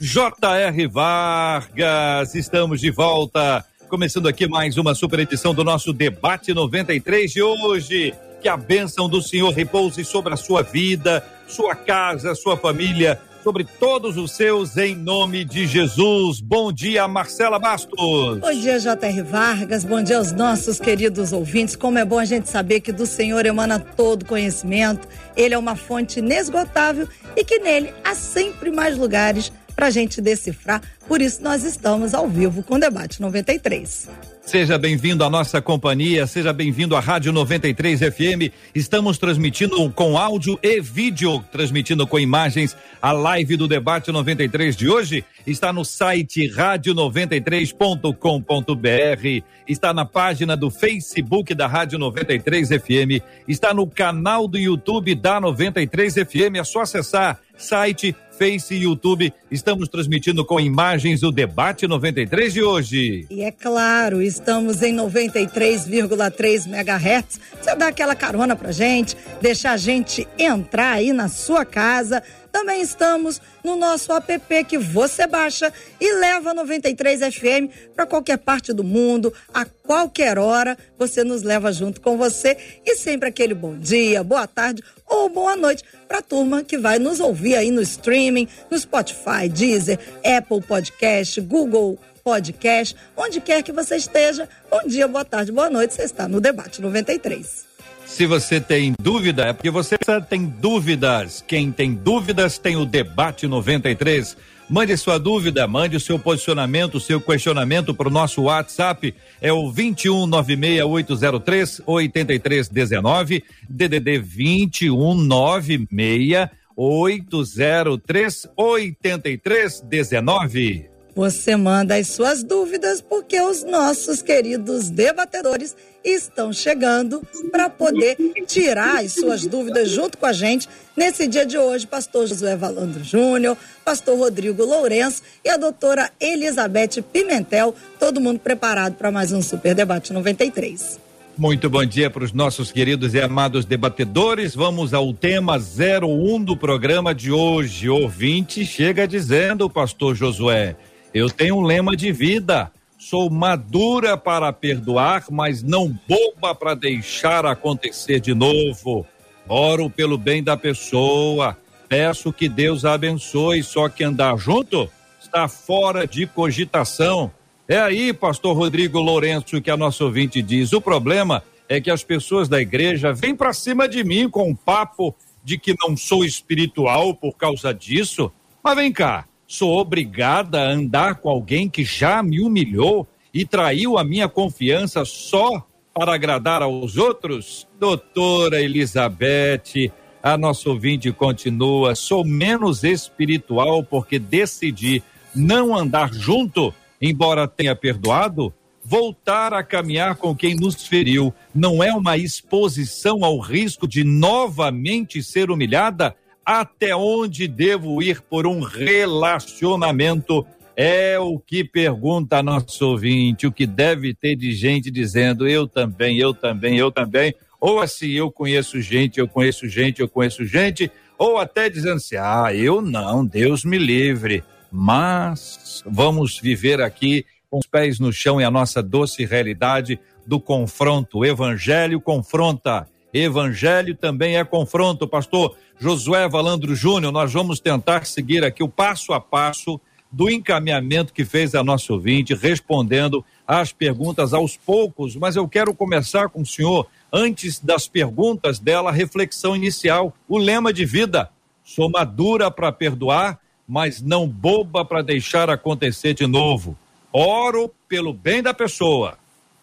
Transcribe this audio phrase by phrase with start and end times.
[0.00, 0.86] J.R.
[0.86, 2.34] Vargas.
[2.36, 3.64] Estamos de volta.
[3.88, 8.14] Começando aqui mais uma super edição do nosso Debate 93 de hoje.
[8.40, 13.64] Que a bênção do Senhor repouse sobre a sua vida, sua casa, sua família, sobre
[13.64, 16.40] todos os seus, em nome de Jesus.
[16.40, 18.38] Bom dia, Marcela Bastos.
[18.38, 19.22] Bom dia, J.R.
[19.22, 19.82] Vargas.
[19.82, 21.74] Bom dia aos nossos queridos ouvintes.
[21.74, 25.08] Como é bom a gente saber que do Senhor emana todo conhecimento.
[25.36, 30.20] Ele é uma fonte inesgotável e que nele há sempre mais lugares para a gente
[30.20, 30.82] decifrar.
[31.06, 34.10] Por isso, nós estamos ao vivo com o Debate 93.
[34.42, 38.50] Seja bem-vindo à nossa companhia, seja bem-vindo à Rádio 93 FM.
[38.74, 44.88] Estamos transmitindo com áudio e vídeo, transmitindo com imagens a live do debate 93 de
[44.88, 45.24] hoje.
[45.46, 53.86] Está no site rádio93.com.br, está na página do Facebook da Rádio 93 FM, está no
[53.86, 56.56] canal do YouTube da 93 FM.
[56.56, 59.32] É só acessar site, Face e YouTube.
[59.50, 63.26] Estamos transmitindo com imagens o debate 93 de hoje.
[63.28, 67.40] E é claro, estamos em 93,3 MHz.
[67.60, 72.22] Você dá aquela carona pra gente, deixar a gente entrar aí na sua casa.
[72.52, 78.72] Também estamos no nosso app que você baixa e leva 93 FM para qualquer parte
[78.72, 83.76] do mundo, a qualquer hora, você nos leva junto com você e sempre aquele bom
[83.76, 87.82] dia, boa tarde ou boa noite para a turma que vai nos ouvir aí no
[87.82, 94.48] streaming, no Spotify, Deezer, Apple Podcast, Google Podcast, onde quer que você esteja.
[94.70, 95.94] Bom dia, boa tarde, boa noite.
[95.94, 97.67] Você está no Debate 93.
[98.08, 99.96] Se você tem dúvida, é porque você
[100.28, 101.44] tem dúvidas.
[101.46, 104.36] Quem tem dúvidas tem o Debate 93.
[104.68, 109.14] Mande sua dúvida, mande o seu posicionamento, o seu questionamento para o nosso WhatsApp.
[109.40, 120.97] É o 2196803 8319, DDD 2196 803 8319.
[121.18, 127.20] Você manda as suas dúvidas porque os nossos queridos debatedores estão chegando
[127.50, 131.88] para poder tirar as suas dúvidas junto com a gente nesse dia de hoje.
[131.88, 138.94] Pastor Josué Valandro Júnior, pastor Rodrigo Lourenço e a doutora Elizabeth Pimentel, todo mundo preparado
[138.94, 141.00] para mais um Super Debate 93.
[141.36, 144.54] Muito bom dia para os nossos queridos e amados debatedores.
[144.54, 147.88] Vamos ao tema 01 do programa de hoje.
[147.88, 150.76] Ouvinte chega dizendo, pastor Josué,
[151.18, 152.70] eu tenho um lema de vida.
[152.98, 159.06] Sou madura para perdoar, mas não boba para deixar acontecer de novo.
[159.48, 161.56] Oro pelo bem da pessoa.
[161.88, 164.88] Peço que Deus a abençoe, só que andar junto
[165.20, 167.30] está fora de cogitação.
[167.66, 170.72] É aí, pastor Rodrigo Lourenço, que a nossa ouvinte diz.
[170.72, 174.54] O problema é que as pessoas da igreja vêm para cima de mim com um
[174.54, 175.14] papo
[175.44, 178.32] de que não sou espiritual por causa disso.
[178.62, 183.96] Mas vem cá, Sou obrigada a andar com alguém que já me humilhou e traiu
[183.96, 187.66] a minha confiança só para agradar aos outros?
[187.80, 189.90] Doutora Elizabeth,
[190.22, 195.02] a nossa ouvinte continua: sou menos espiritual porque decidi
[195.34, 198.52] não andar junto, embora tenha perdoado?
[198.84, 205.22] Voltar a caminhar com quem nos feriu não é uma exposição ao risco de novamente
[205.22, 206.14] ser humilhada?
[206.48, 210.46] Até onde devo ir por um relacionamento?
[210.74, 216.16] É o que pergunta nosso ouvinte, o que deve ter de gente dizendo eu também,
[216.16, 220.90] eu também, eu também, ou assim, eu conheço gente, eu conheço gente, eu conheço gente,
[221.18, 224.42] ou até dizendo assim, ah, eu não, Deus me livre.
[224.72, 230.40] Mas vamos viver aqui com os pés no chão e a nossa doce realidade do
[230.40, 231.18] confronto.
[231.18, 235.56] O evangelho confronta, evangelho também é confronto, pastor.
[235.78, 241.24] Josué Valandro Júnior, nós vamos tentar seguir aqui o passo a passo do encaminhamento que
[241.24, 246.46] fez a nossa ouvinte, respondendo às perguntas aos poucos, mas eu quero começar com o
[246.46, 251.30] senhor, antes das perguntas dela, a reflexão inicial, o lema de vida.
[251.62, 256.76] Sou madura para perdoar, mas não boba para deixar acontecer de novo.
[257.12, 259.18] Oro pelo bem da pessoa.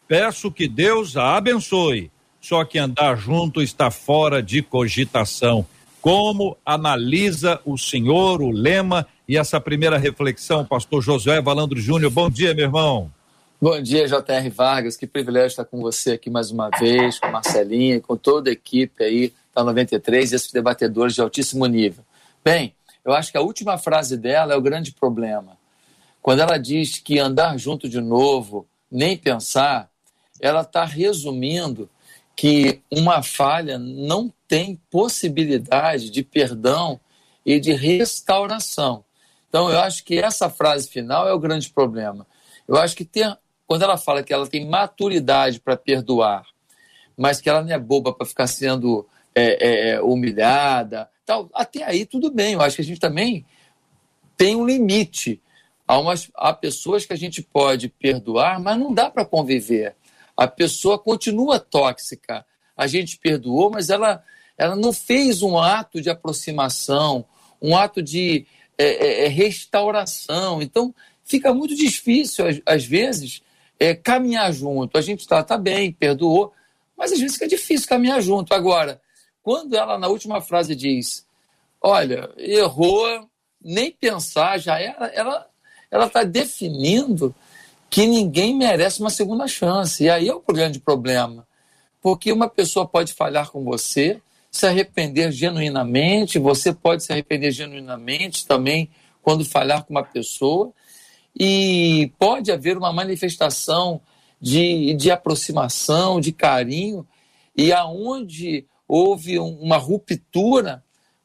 [0.07, 2.11] Peço que Deus a abençoe.
[2.47, 5.65] Só que andar junto está fora de cogitação.
[5.99, 12.29] Como analisa o senhor o lema E essa primeira reflexão, pastor Josué Valandro Júnior, bom
[12.29, 13.11] dia, meu irmão.
[13.59, 17.99] Bom dia, JR Vargas, que privilégio estar com você aqui mais uma vez, com Marcelinha,
[17.99, 22.03] com toda a equipe aí da 93 e esses debatedores de altíssimo nível.
[22.43, 25.57] Bem, eu acho que a última frase dela é o grande problema.
[26.21, 29.89] Quando ela diz que andar junto de novo, nem pensar,
[30.39, 31.89] ela está resumindo
[32.35, 36.99] que uma falha não tem possibilidade de perdão
[37.45, 39.05] e de restauração.
[39.47, 42.27] Então, eu acho que essa frase final é o grande problema.
[42.67, 46.45] Eu acho que ter, quando ela fala que ela tem maturidade para perdoar,
[47.17, 51.83] mas que ela não é boba para ficar sendo é, é, é, humilhada, tal, até
[51.83, 52.53] aí tudo bem.
[52.53, 53.45] Eu acho que a gente também
[54.35, 55.41] tem um limite.
[55.87, 59.95] Há, umas, há pessoas que a gente pode perdoar, mas não dá para conviver.
[60.35, 62.45] A pessoa continua tóxica.
[62.75, 64.23] A gente perdoou, mas ela,
[64.57, 67.25] ela não fez um ato de aproximação,
[67.61, 68.45] um ato de
[68.77, 70.61] é, é, é restauração.
[70.61, 70.93] Então,
[71.23, 73.41] fica muito difícil, às, às vezes,
[73.79, 74.97] é, caminhar junto.
[74.97, 76.53] A gente está tá bem, perdoou,
[76.97, 78.53] mas às vezes fica difícil caminhar junto.
[78.53, 79.01] Agora,
[79.41, 81.25] quando ela, na última frase, diz:
[81.81, 83.29] Olha, errou,
[83.61, 85.47] nem pensar, já era, ela
[85.95, 87.33] ela está definindo
[87.89, 90.03] que ninguém merece uma segunda chance.
[90.03, 91.47] E aí é o grande problema.
[92.01, 94.21] Porque uma pessoa pode falhar com você,
[94.51, 98.89] se arrepender genuinamente, você pode se arrepender genuinamente também
[99.21, 100.71] quando falhar com uma pessoa,
[101.37, 103.99] e pode haver uma manifestação
[104.39, 107.05] de, de aproximação, de carinho,
[107.57, 110.83] e aonde houve uma ruptura,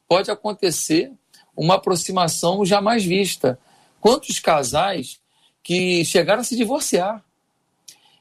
[0.09, 1.11] pode acontecer
[1.55, 3.59] uma aproximação jamais vista.
[3.99, 5.20] Quantos casais
[5.63, 7.23] que chegaram a se divorciar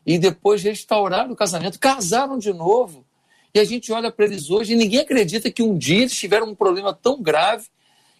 [0.07, 3.05] e depois restauraram o casamento, casaram de novo,
[3.53, 6.49] e a gente olha para eles hoje e ninguém acredita que um dia eles tiveram
[6.49, 7.67] um problema tão grave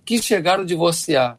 [0.05, 1.39] que chegaram a divorciar.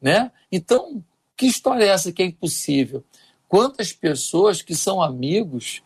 [0.00, 0.30] Né?
[0.50, 1.02] Então,
[1.36, 3.04] que história é essa que é impossível?
[3.48, 5.82] Quantas pessoas que são amigos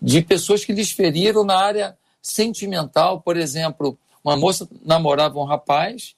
[0.00, 6.14] de pessoas que lhes feriram na área sentimental, por exemplo, uma moça namorava um rapaz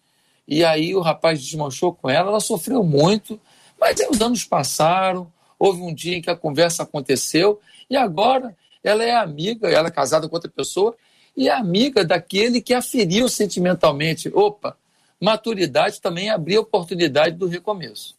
[0.47, 3.41] e aí o rapaz desmanchou com ela, ela sofreu muito,
[3.81, 9.05] mas os anos passaram, houve um dia em que a conversa aconteceu e agora ela
[9.05, 10.95] é amiga, ela é casada com outra pessoa
[11.37, 14.31] e é amiga daquele que a feriu sentimentalmente.
[14.33, 14.77] Opa,
[15.21, 18.15] maturidade também abrir oportunidade do recomeço.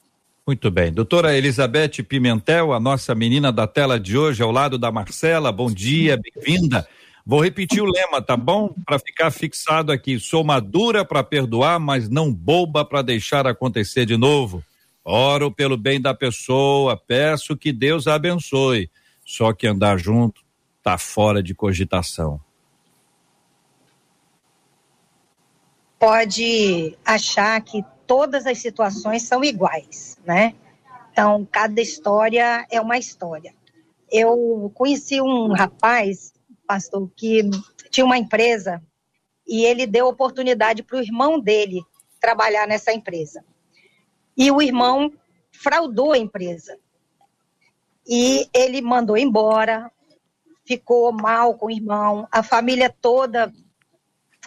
[0.45, 0.94] Muito bem.
[0.94, 5.69] Doutora Elizabeth Pimentel, a nossa menina da tela de hoje, ao lado da Marcela, bom
[5.69, 6.88] dia, bem-vinda.
[7.25, 8.74] Vou repetir o lema, tá bom?
[8.86, 10.18] Para ficar fixado aqui.
[10.18, 14.63] Sou madura para perdoar, mas não boba para deixar acontecer de novo.
[15.09, 18.92] Oro pelo bem da pessoa, peço que Deus a abençoe.
[19.25, 20.44] Só que andar junto
[20.80, 22.42] está fora de cogitação.
[25.98, 30.54] Pode achar que todas as situações são iguais, né?
[31.13, 33.56] Então, cada história é uma história.
[34.12, 36.33] Eu conheci um rapaz,
[36.68, 37.50] pastor, que
[37.89, 38.83] tinha uma empresa
[39.48, 41.81] e ele deu oportunidade para o irmão dele
[42.19, 43.42] trabalhar nessa empresa.
[44.38, 45.12] E o irmão
[45.51, 46.78] fraudou a empresa.
[48.07, 49.92] E ele mandou embora,
[50.66, 53.51] ficou mal com o irmão, a família toda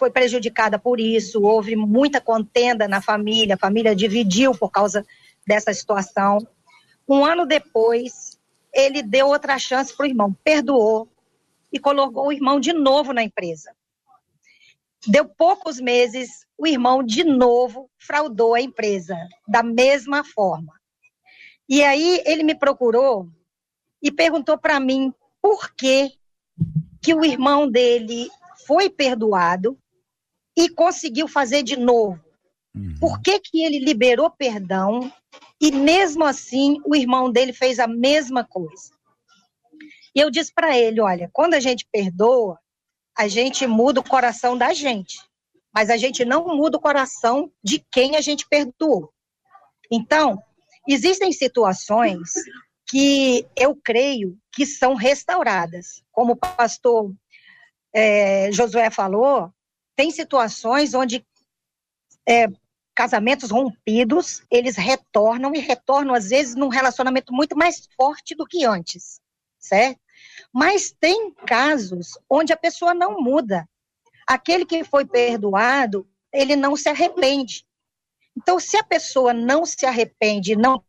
[0.01, 5.05] foi prejudicada por isso, houve muita contenda na família, a família dividiu por causa
[5.45, 6.39] dessa situação.
[7.07, 8.39] Um ano depois,
[8.73, 11.07] ele deu outra chance para o irmão, perdoou
[11.71, 13.75] e colocou o irmão de novo na empresa.
[15.05, 20.79] Deu poucos meses, o irmão de novo fraudou a empresa, da mesma forma.
[21.67, 23.27] E aí ele me procurou
[23.99, 26.11] e perguntou para mim por que,
[27.01, 28.29] que o irmão dele
[28.67, 29.75] foi perdoado
[30.55, 32.23] e conseguiu fazer de novo.
[32.75, 32.93] Uhum.
[32.99, 35.11] Por que, que ele liberou perdão
[35.59, 38.91] e mesmo assim o irmão dele fez a mesma coisa?
[40.13, 42.59] E eu disse para ele: olha, quando a gente perdoa,
[43.17, 45.19] a gente muda o coração da gente,
[45.73, 49.11] mas a gente não muda o coração de quem a gente perdoou.
[49.91, 50.41] Então,
[50.87, 52.31] existem situações
[52.87, 56.03] que eu creio que são restauradas.
[56.11, 57.13] Como o pastor
[57.93, 59.53] é, Josué falou,
[59.95, 61.25] tem situações onde
[62.27, 62.47] é,
[62.95, 68.65] casamentos rompidos, eles retornam e retornam, às vezes, num relacionamento muito mais forte do que
[68.65, 69.21] antes,
[69.57, 69.99] certo?
[70.53, 73.67] Mas tem casos onde a pessoa não muda.
[74.31, 77.65] Aquele que foi perdoado, ele não se arrepende.
[78.37, 80.81] Então, se a pessoa não se arrepende, não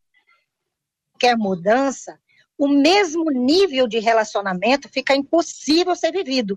[1.19, 2.21] quer mudança,
[2.57, 6.57] o mesmo nível de relacionamento fica impossível ser vivido.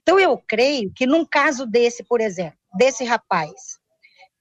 [0.00, 3.78] Então, eu creio que num caso desse, por exemplo, desse rapaz,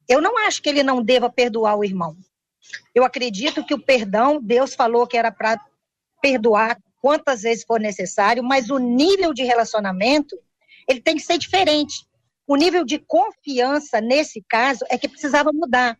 [0.07, 2.15] Eu não acho que ele não deva perdoar o irmão.
[2.93, 5.59] Eu acredito que o perdão, Deus falou que era para
[6.21, 10.37] perdoar quantas vezes for necessário, mas o nível de relacionamento,
[10.87, 12.05] ele tem que ser diferente.
[12.47, 15.97] O nível de confiança, nesse caso, é que precisava mudar.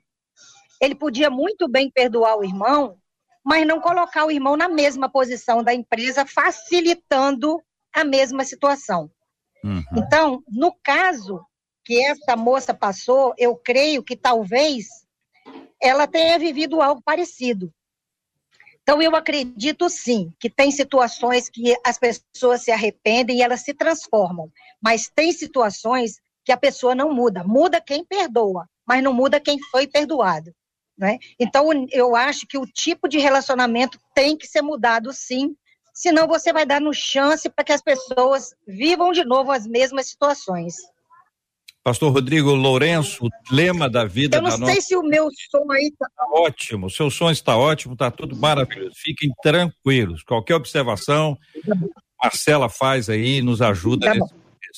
[0.82, 2.98] Ele podia muito bem perdoar o irmão,
[3.44, 7.62] mas não colocar o irmão na mesma posição da empresa, facilitando
[7.94, 9.10] a mesma situação.
[9.64, 9.84] Uhum.
[9.96, 11.44] Então, no caso
[11.84, 14.88] que essa moça passou, eu creio que talvez
[15.82, 17.72] ela tenha vivido algo parecido.
[18.88, 23.74] Então, eu acredito sim que tem situações que as pessoas se arrependem e elas se
[23.74, 27.44] transformam, mas tem situações que a pessoa não muda.
[27.44, 30.54] Muda quem perdoa, mas não muda quem foi perdoado.
[30.96, 31.18] Né?
[31.40, 35.56] Então, eu acho que o tipo de relacionamento tem que ser mudado sim,
[35.92, 40.10] senão você vai dar no chance para que as pessoas vivam de novo as mesmas
[40.10, 40.76] situações.
[41.86, 44.38] Pastor Rodrigo Lourenço, lema da vida.
[44.38, 44.82] Eu não sei nossa...
[44.82, 46.88] se o meu som aí está tá ótimo.
[46.88, 48.96] O seu som está ótimo, está tudo maravilhoso.
[48.96, 50.24] Fiquem tranquilos.
[50.24, 51.38] Qualquer observação,
[52.20, 54.08] Marcela faz aí, nos ajuda.
[54.08, 54.34] Tá nesse...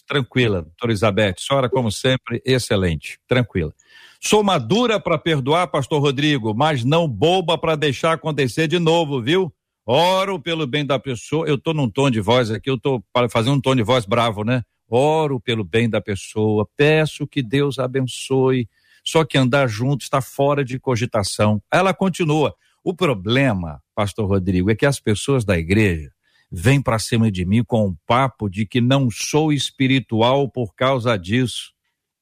[0.05, 1.35] Tranquila, doutora Elizabeth.
[1.37, 3.17] Senhora, como sempre, excelente.
[3.25, 3.73] Tranquila.
[4.21, 9.49] Sou madura para perdoar, pastor Rodrigo, mas não boba para deixar acontecer de novo, viu?
[9.85, 11.47] Oro pelo bem da pessoa.
[11.47, 14.43] Eu estou num tom de voz aqui, eu estou fazendo um tom de voz bravo,
[14.43, 14.61] né?
[14.89, 18.67] Oro pelo bem da pessoa, peço que Deus abençoe.
[19.03, 21.61] Só que andar junto está fora de cogitação.
[21.71, 22.53] Ela continua.
[22.83, 26.11] O problema, pastor Rodrigo, é que as pessoas da igreja
[26.51, 31.17] vêm para cima de mim com um papo de que não sou espiritual por causa
[31.17, 31.73] disso.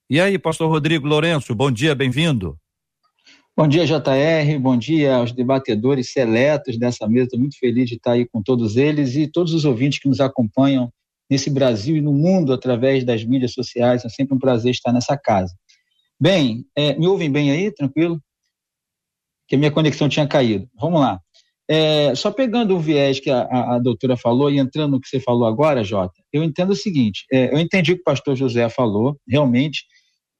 [0.10, 2.58] E aí, pastor Rodrigo Lourenço, bom dia, bem-vindo.
[3.58, 4.60] Bom dia, JR.
[4.60, 7.26] Bom dia aos debatedores seletos dessa mesa.
[7.26, 10.20] Estou muito feliz de estar aí com todos eles e todos os ouvintes que nos
[10.20, 10.92] acompanham
[11.30, 14.06] nesse Brasil e no mundo através das mídias sociais.
[14.06, 15.54] É sempre um prazer estar nessa casa.
[16.20, 17.72] Bem, é, me ouvem bem aí?
[17.72, 18.22] Tranquilo?
[19.48, 20.68] Que a minha conexão tinha caído.
[20.80, 21.20] Vamos lá.
[21.68, 25.08] É, só pegando o viés que a, a, a, doutora falou e entrando no que
[25.08, 28.36] você falou agora, Jota, eu entendo o seguinte: é, eu entendi o que o pastor
[28.36, 29.84] José falou, realmente.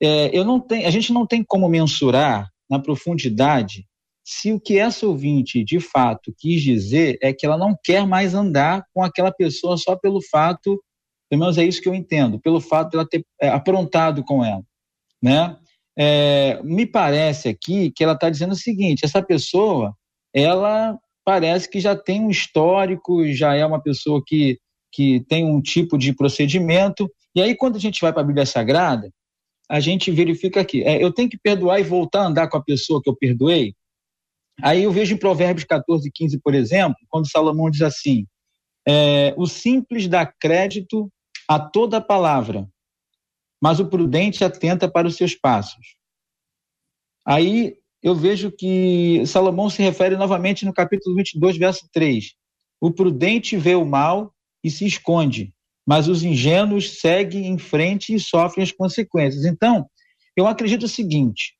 [0.02, 3.86] É, eu não tenho, a gente não tem como mensurar na profundidade
[4.26, 8.34] se o que essa ouvinte de fato quis dizer é que ela não quer mais
[8.34, 10.82] andar com aquela pessoa só pelo fato,
[11.30, 14.44] pelo menos é isso que eu entendo, pelo fato de ela ter é, aprontado com
[14.44, 14.64] ela,
[15.22, 15.56] né?
[15.98, 19.96] É, me parece aqui que ela está dizendo o seguinte: essa pessoa,
[20.34, 24.58] ela parece que já tem um histórico, já é uma pessoa que,
[24.92, 27.10] que tem um tipo de procedimento.
[27.34, 29.10] E aí, quando a gente vai para a Bíblia Sagrada,
[29.70, 32.64] a gente verifica aqui, é, eu tenho que perdoar e voltar a andar com a
[32.64, 33.74] pessoa que eu perdoei?
[34.62, 38.26] Aí eu vejo em Provérbios 14, 15, por exemplo, quando Salomão diz assim:
[38.88, 41.12] é, o simples dá crédito
[41.48, 42.68] a toda palavra,
[43.62, 45.98] mas o prudente atenta para os seus passos.
[47.26, 52.34] Aí eu vejo que Salomão se refere novamente no capítulo 22, verso 3.
[52.80, 54.32] O prudente vê o mal
[54.64, 55.52] e se esconde,
[55.88, 59.46] mas os ingênuos seguem em frente e sofrem as consequências.
[59.46, 59.90] Então,
[60.36, 61.55] eu acredito o seguinte: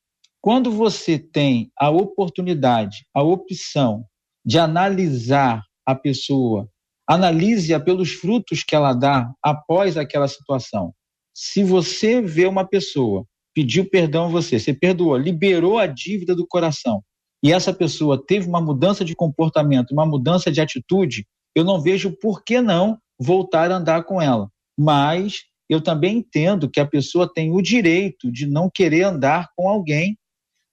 [0.46, 4.04] quando você tem a oportunidade, a opção
[4.44, 6.68] de analisar a pessoa,
[7.04, 10.94] analise-a pelos frutos que ela dá após aquela situação.
[11.34, 16.46] Se você vê uma pessoa pediu perdão a você, você perdoou, liberou a dívida do
[16.46, 17.02] coração,
[17.42, 21.26] e essa pessoa teve uma mudança de comportamento, uma mudança de atitude,
[21.56, 24.48] eu não vejo por que não voltar a andar com ela.
[24.78, 29.68] Mas eu também entendo que a pessoa tem o direito de não querer andar com
[29.68, 30.16] alguém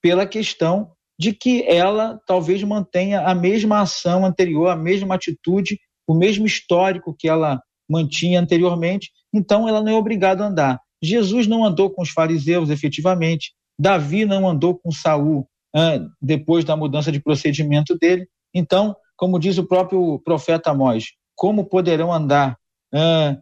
[0.04, 6.14] pela questão de que ela talvez mantenha a mesma ação anterior, a mesma atitude, o
[6.14, 10.80] mesmo histórico que ela mantinha anteriormente, então ela não é obrigada a andar.
[11.02, 16.76] Jesus não andou com os fariseus efetivamente, Davi não andou com Saul ah, depois da
[16.76, 18.28] mudança de procedimento dele.
[18.54, 21.06] Então, como diz o próprio profeta Amós,
[21.36, 22.58] como poderão andar
[22.94, 23.38] ah,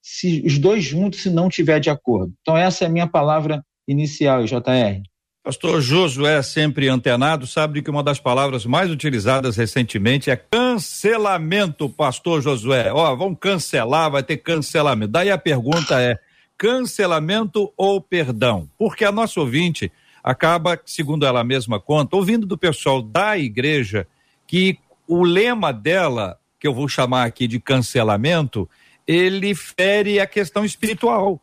[0.00, 2.32] se os dois juntos se não tiver de acordo?
[2.40, 5.02] Então essa é a minha palavra inicial, JR.
[5.44, 12.40] Pastor Josué, sempre antenado, sabe que uma das palavras mais utilizadas recentemente é cancelamento, pastor
[12.40, 12.90] Josué.
[12.90, 15.12] Ó, vamos cancelar, vai ter cancelamento.
[15.12, 16.18] Daí a pergunta é:
[16.56, 18.70] cancelamento ou perdão?
[18.78, 24.06] Porque a nossa ouvinte acaba, segundo ela mesma conta, ouvindo do pessoal da igreja
[24.46, 28.66] que o lema dela que eu vou chamar aqui de cancelamento,
[29.06, 31.38] ele fere a questão espiritual.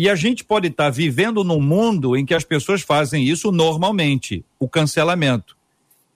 [0.00, 3.52] E a gente pode estar tá vivendo num mundo em que as pessoas fazem isso
[3.52, 5.54] normalmente, o cancelamento.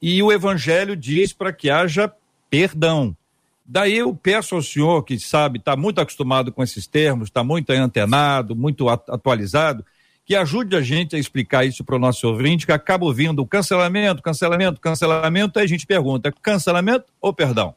[0.00, 2.11] E o evangelho diz para que haja
[2.49, 3.14] perdão.
[3.62, 7.69] Daí eu peço ao senhor, que sabe, está muito acostumado com esses termos, está muito
[7.73, 9.85] antenado, muito atualizado,
[10.25, 14.23] que ajude a gente a explicar isso para o nosso ouvinte, que acaba ouvindo cancelamento,
[14.23, 17.75] cancelamento, cancelamento, aí a gente pergunta, cancelamento ou perdão?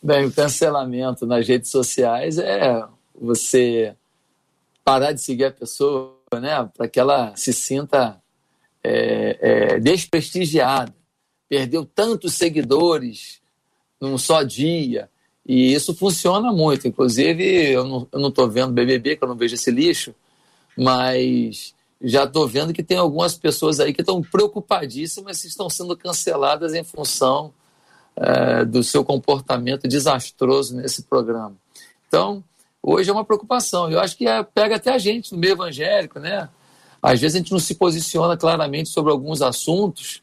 [0.00, 2.84] Bem, o cancelamento nas redes sociais é
[3.20, 3.96] você
[4.84, 8.20] parar de seguir a pessoa, né, para que ela se sinta
[8.82, 10.94] é, é, desprestigiada.
[11.48, 13.40] Perdeu tantos seguidores
[14.00, 15.08] num só dia.
[15.46, 16.88] E isso funciona muito.
[16.88, 20.14] Inclusive, eu não estou vendo BBB, que eu não vejo esse lixo,
[20.76, 25.96] mas já estou vendo que tem algumas pessoas aí que estão preocupadíssimas se estão sendo
[25.96, 27.52] canceladas em função
[28.16, 31.56] é, do seu comportamento desastroso nesse programa.
[32.08, 32.42] Então,
[32.82, 33.90] hoje é uma preocupação.
[33.90, 36.48] Eu acho que é, pega até a gente no meio evangélico, né?
[37.00, 40.22] Às vezes a gente não se posiciona claramente sobre alguns assuntos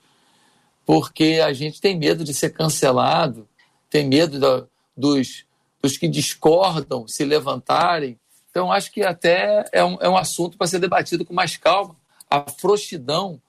[0.90, 3.48] porque a gente tem medo de ser cancelado,
[3.92, 4.66] tem medo da,
[4.98, 5.46] dos,
[5.80, 8.20] dos que discordam se levantarem.
[8.50, 11.96] Então, acho que até é um, é um assunto para ser debatido com mais calma.
[12.28, 13.40] A frouxidão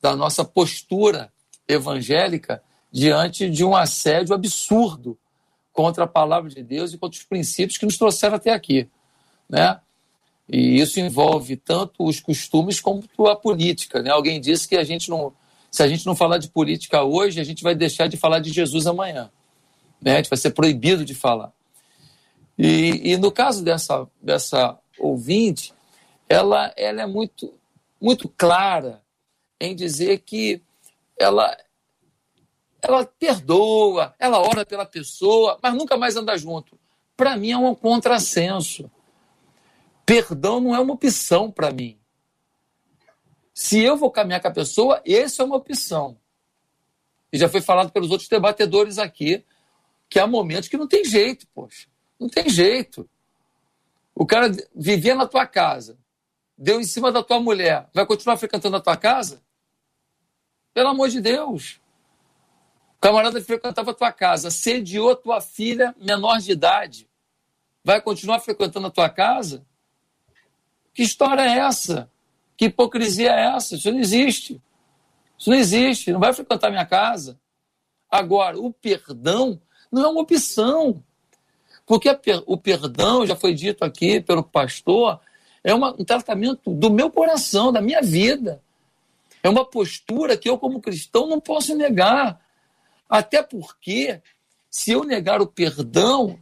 [0.00, 1.32] da nossa postura
[1.68, 5.16] evangélica diante de um assédio absurdo
[5.72, 8.88] contra a palavra de Deus e contra os princípios que nos trouxeram até aqui.
[9.48, 9.80] Né?
[10.48, 14.02] E isso envolve tanto os costumes como a política.
[14.02, 14.10] Né?
[14.10, 15.32] Alguém disse que a gente não,
[15.70, 18.52] se a gente não falar de política hoje, a gente vai deixar de falar de
[18.52, 19.30] Jesus amanhã.
[20.00, 20.14] Né?
[20.14, 21.52] A gente vai ser proibido de falar.
[22.58, 25.72] E, e no caso dessa, dessa ouvinte,
[26.28, 27.54] ela, ela é muito,
[28.00, 29.02] muito clara
[29.60, 30.62] em dizer que
[31.18, 31.56] ela,
[32.82, 36.76] ela perdoa, ela ora pela pessoa, mas nunca mais anda junto.
[37.16, 38.90] Para mim é um contrassenso.
[40.04, 41.96] Perdão não é uma opção para mim.
[43.54, 46.18] Se eu vou caminhar com a pessoa, essa é uma opção.
[47.32, 49.44] E já foi falado pelos outros debatedores aqui
[50.08, 51.86] que há momentos que não tem jeito, poxa.
[52.18, 53.08] Não tem jeito.
[54.14, 55.96] O cara vivia na tua casa,
[56.58, 59.42] deu em cima da tua mulher, vai continuar frequentando a tua casa?
[60.74, 61.81] Pelo amor de Deus
[63.02, 67.08] camarada frequentava a tua casa, sediou tua filha menor de idade.
[67.82, 69.66] Vai continuar frequentando a tua casa?
[70.94, 72.08] Que história é essa?
[72.56, 73.74] Que hipocrisia é essa?
[73.74, 74.62] Isso não existe.
[75.36, 76.12] Isso não existe.
[76.12, 77.36] Não vai frequentar minha casa.
[78.08, 81.02] Agora, o perdão não é uma opção.
[81.84, 82.08] Porque
[82.46, 85.18] o perdão, já foi dito aqui pelo pastor,
[85.64, 88.62] é uma, um tratamento do meu coração, da minha vida.
[89.42, 92.40] É uma postura que eu, como cristão, não posso negar.
[93.12, 94.22] Até porque,
[94.70, 96.38] se eu negar o perdão,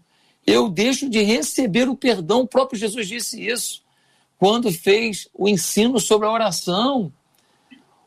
[0.46, 2.42] eu deixo de receber o perdão.
[2.42, 3.82] O próprio Jesus disse isso
[4.38, 7.12] quando fez o ensino sobre a oração.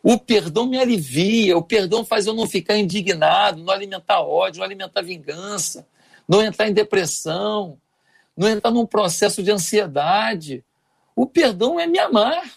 [0.02, 4.66] O perdão me alivia, o perdão faz eu não ficar indignado, não alimentar ódio, não
[4.66, 5.86] alimentar vingança,
[6.26, 7.78] não entrar em depressão,
[8.36, 10.64] não entrar num processo de ansiedade.
[11.14, 12.50] O perdão é me amar.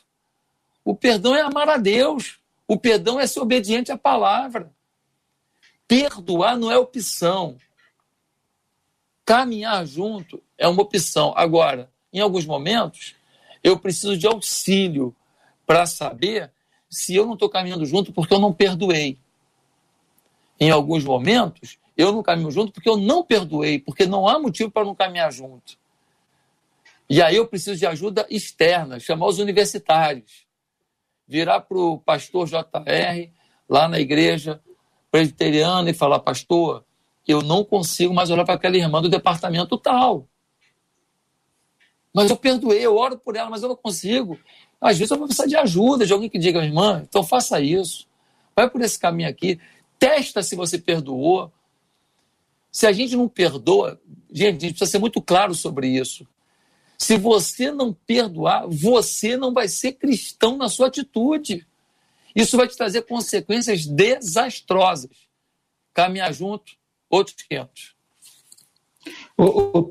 [0.85, 2.39] O perdão é amar a Deus.
[2.69, 4.71] O perdão é ser obediente à palavra.
[5.89, 7.57] Perdoar não é opção.
[9.25, 11.33] Caminhar junto é uma opção.
[11.37, 13.15] Agora, em alguns momentos,
[13.63, 15.15] eu preciso de auxílio
[15.67, 16.53] para saber
[16.89, 19.19] se eu não estou caminhando junto porque eu não perdoei.
[20.59, 24.71] Em alguns momentos, eu não caminho junto porque eu não perdoei, porque não há motivo
[24.71, 25.79] para não caminhar junto.
[27.09, 30.47] E aí eu preciso de ajuda externa, chamar os universitários,
[31.27, 33.31] virar para o pastor JR,
[33.69, 34.61] lá na igreja,
[35.17, 36.85] presbiteriana e falar, pastor,
[37.27, 40.29] eu não consigo mais olhar para aquela irmã do departamento tal.
[42.13, 44.39] Mas eu perdoei, eu oro por ela, mas eu não consigo.
[44.79, 48.07] Às vezes eu vou precisar de ajuda, de alguém que diga, irmã, então faça isso.
[48.55, 49.59] Vai por esse caminho aqui.
[49.99, 51.51] Testa se você perdoou.
[52.71, 53.99] Se a gente não perdoa,
[54.31, 56.27] gente, a gente precisa ser muito claro sobre isso.
[56.99, 61.67] Se você não perdoar, você não vai ser cristão na sua atitude.
[62.37, 65.11] Isso vai te trazer consequências desastrosas.
[65.95, 66.73] Caminhar junto,
[67.09, 67.97] outros 500.
[69.39, 69.45] Ô,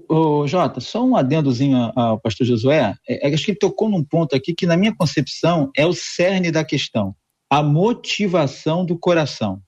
[0.09, 2.95] ô, ô, Jota, só um adendozinho ao pastor Josué.
[3.07, 5.93] É, é, acho que ele tocou num ponto aqui que, na minha concepção, é o
[5.93, 7.15] cerne da questão:
[7.49, 9.59] a motivação do coração.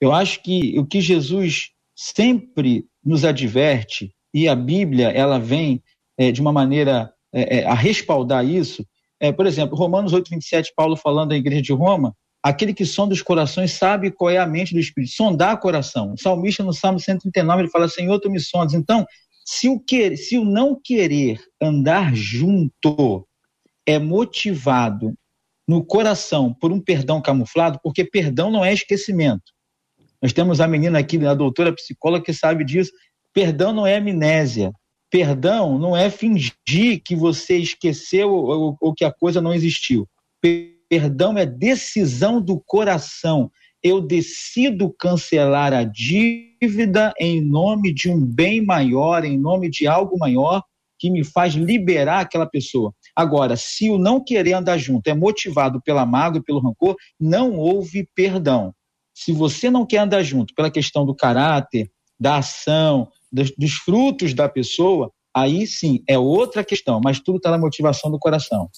[0.00, 5.82] Eu acho que o que Jesus sempre nos adverte, e a Bíblia ela vem
[6.16, 8.86] é, de uma maneira é, é a respaldar isso,
[9.20, 13.12] é, por exemplo, Romanos 8, 27, Paulo falando da igreja de Roma, aquele que sonda
[13.12, 15.12] os corações sabe qual é a mente do Espírito.
[15.12, 16.14] Sondar coração.
[16.14, 18.72] O salmista no Salmo 139, ele fala, Senhor, tu me sondas.
[18.72, 19.06] Então,
[19.44, 19.82] se o,
[20.16, 23.26] se o não querer andar junto
[23.86, 25.14] é motivado
[25.68, 29.52] no coração por um perdão camuflado, porque perdão não é esquecimento.
[30.22, 32.90] Nós temos a menina aqui, a doutora psicóloga, que sabe disso.
[33.32, 34.72] Perdão não é amnésia.
[35.10, 40.08] Perdão não é fingir que você esqueceu ou, ou que a coisa não existiu.
[40.88, 43.50] Perdão é decisão do coração.
[43.82, 50.18] Eu decido cancelar a dívida em nome de um bem maior, em nome de algo
[50.18, 50.62] maior
[50.98, 52.94] que me faz liberar aquela pessoa.
[53.16, 57.56] Agora, se o não querer andar junto é motivado pela mágoa e pelo rancor, não
[57.56, 58.72] houve perdão.
[59.14, 64.34] Se você não quer andar junto pela questão do caráter, da ação, dos, dos frutos
[64.34, 68.68] da pessoa, aí sim é outra questão, mas tudo está na motivação do coração.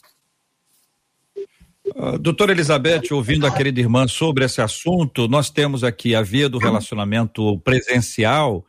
[1.96, 6.48] Uh, doutora Elizabeth, ouvindo a querida irmã sobre esse assunto, nós temos aqui a via
[6.48, 8.64] do relacionamento presencial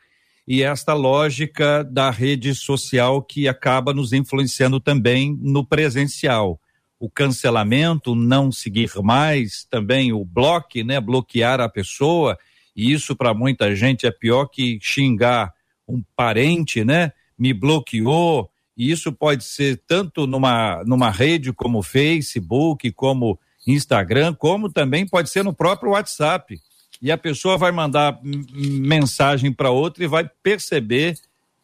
[0.48, 6.60] e esta lógica da rede social que acaba nos influenciando também no presencial.
[7.00, 12.38] O cancelamento, não seguir mais, também o bloque, né, bloquear a pessoa,
[12.76, 15.54] e isso para muita gente é pior que xingar
[15.88, 17.12] um parente, né?
[17.38, 18.50] Me bloqueou.
[18.76, 25.30] E isso pode ser tanto numa, numa rede como Facebook, como Instagram, como também pode
[25.30, 26.60] ser no próprio WhatsApp.
[27.02, 31.16] E a pessoa vai mandar mensagem para outra e vai perceber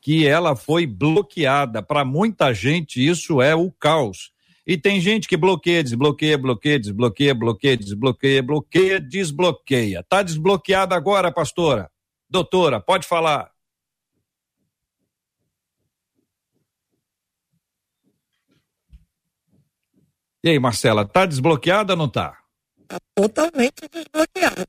[0.02, 1.82] que ela foi bloqueada.
[1.82, 4.32] Para muita gente, isso é o caos.
[4.70, 10.04] E tem gente que bloqueia, desbloqueia, bloqueia, desbloqueia, bloqueia, desbloqueia, bloqueia, desbloqueia.
[10.04, 11.92] Tá desbloqueada agora, pastora?
[12.30, 13.52] Doutora, pode falar.
[20.44, 22.38] E aí, Marcela, tá desbloqueada ou não tá?
[22.88, 24.68] Tá totalmente desbloqueada.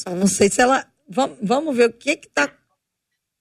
[0.00, 0.92] Só não sei se ela.
[1.08, 2.52] Vamos, vamos ver o que que tá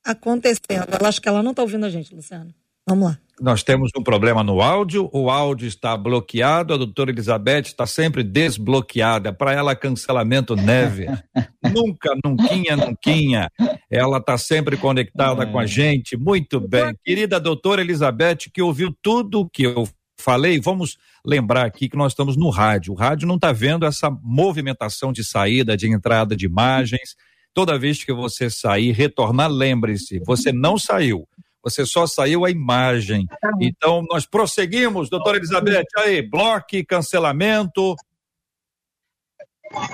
[0.04, 0.86] acontecendo.
[1.02, 2.54] Eu acho que ela não tá ouvindo a gente, Luciano.
[2.88, 3.25] Vamos lá.
[3.42, 8.24] Nós temos um problema no áudio, o áudio está bloqueado, a doutora Elizabeth está sempre
[8.24, 9.34] desbloqueada.
[9.34, 11.06] Para ela, cancelamento neve.
[11.62, 13.52] nunca, nunquinha, nunquinha.
[13.92, 16.16] Ela está sempre conectada com a gente.
[16.16, 16.96] Muito bem.
[17.04, 19.86] Querida doutora Elizabeth, que ouviu tudo o que eu
[20.18, 22.94] falei, vamos lembrar aqui que nós estamos no rádio.
[22.94, 27.18] O rádio não está vendo essa movimentação de saída, de entrada de imagens.
[27.54, 31.28] Toda vez que você sair, retornar, lembre-se, você não saiu
[31.66, 33.26] você só saiu a imagem.
[33.60, 37.96] Então, nós prosseguimos, doutora Elizabeth, aí, bloque, cancelamento.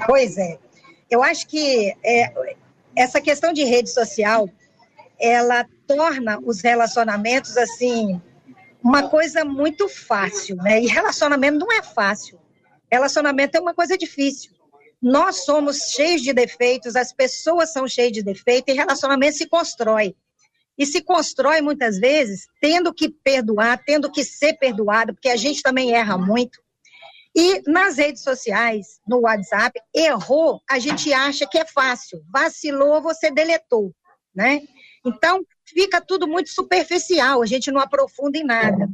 [0.05, 0.59] Pois é.
[1.09, 2.33] Eu acho que é,
[2.93, 4.49] essa questão de rede social,
[5.17, 8.21] ela torna os relacionamentos, assim,
[8.83, 10.81] uma coisa muito fácil, né?
[10.81, 12.37] E relacionamento não é fácil.
[12.91, 14.51] Relacionamento é uma coisa difícil.
[15.01, 20.13] Nós somos cheios de defeitos, as pessoas são cheias de defeitos e relacionamento se constrói
[20.81, 25.61] e se constrói muitas vezes tendo que perdoar, tendo que ser perdoado, porque a gente
[25.61, 26.59] também erra muito.
[27.35, 32.23] E nas redes sociais, no WhatsApp, errou, a gente acha que é fácil.
[32.33, 33.93] Vacilou, você deletou,
[34.33, 34.63] né?
[35.05, 38.89] Então, fica tudo muito superficial, a gente não aprofunda em nada.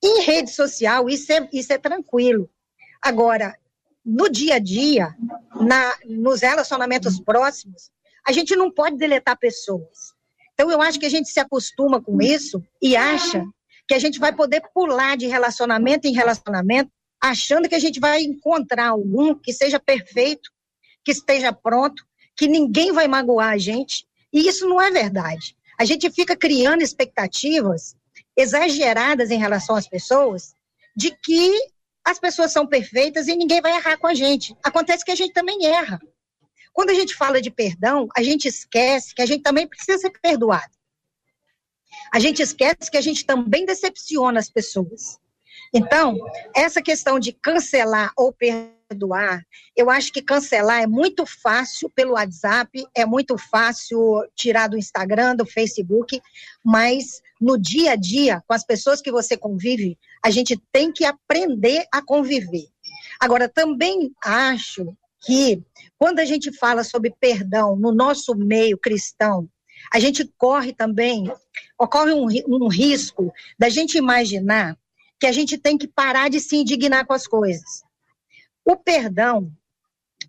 [0.00, 2.48] Em rede social, isso é, isso é tranquilo.
[3.02, 3.58] Agora,
[4.04, 5.12] no dia a dia,
[5.60, 7.90] na, nos relacionamentos próximos,
[8.24, 10.16] a gente não pode deletar pessoas.
[10.60, 13.44] Então, eu acho que a gente se acostuma com isso e acha
[13.86, 16.90] que a gente vai poder pular de relacionamento em relacionamento,
[17.20, 20.50] achando que a gente vai encontrar algum que seja perfeito,
[21.04, 22.04] que esteja pronto,
[22.36, 24.04] que ninguém vai magoar a gente.
[24.32, 25.56] E isso não é verdade.
[25.78, 27.94] A gente fica criando expectativas
[28.36, 30.54] exageradas em relação às pessoas
[30.96, 31.52] de que
[32.04, 34.56] as pessoas são perfeitas e ninguém vai errar com a gente.
[34.64, 36.00] Acontece que a gente também erra.
[36.78, 40.12] Quando a gente fala de perdão, a gente esquece que a gente também precisa ser
[40.22, 40.70] perdoado.
[42.14, 45.18] A gente esquece que a gente também decepciona as pessoas.
[45.74, 46.16] Então,
[46.54, 49.44] essa questão de cancelar ou perdoar,
[49.76, 55.34] eu acho que cancelar é muito fácil pelo WhatsApp, é muito fácil tirar do Instagram,
[55.34, 56.22] do Facebook,
[56.64, 61.04] mas no dia a dia, com as pessoas que você convive, a gente tem que
[61.04, 62.68] aprender a conviver.
[63.20, 65.62] Agora, também acho que
[65.98, 69.48] quando a gente fala sobre perdão no nosso meio cristão,
[69.92, 71.30] a gente corre também,
[71.78, 74.76] ocorre um, um risco da gente imaginar
[75.20, 77.82] que a gente tem que parar de se indignar com as coisas.
[78.64, 79.50] O perdão,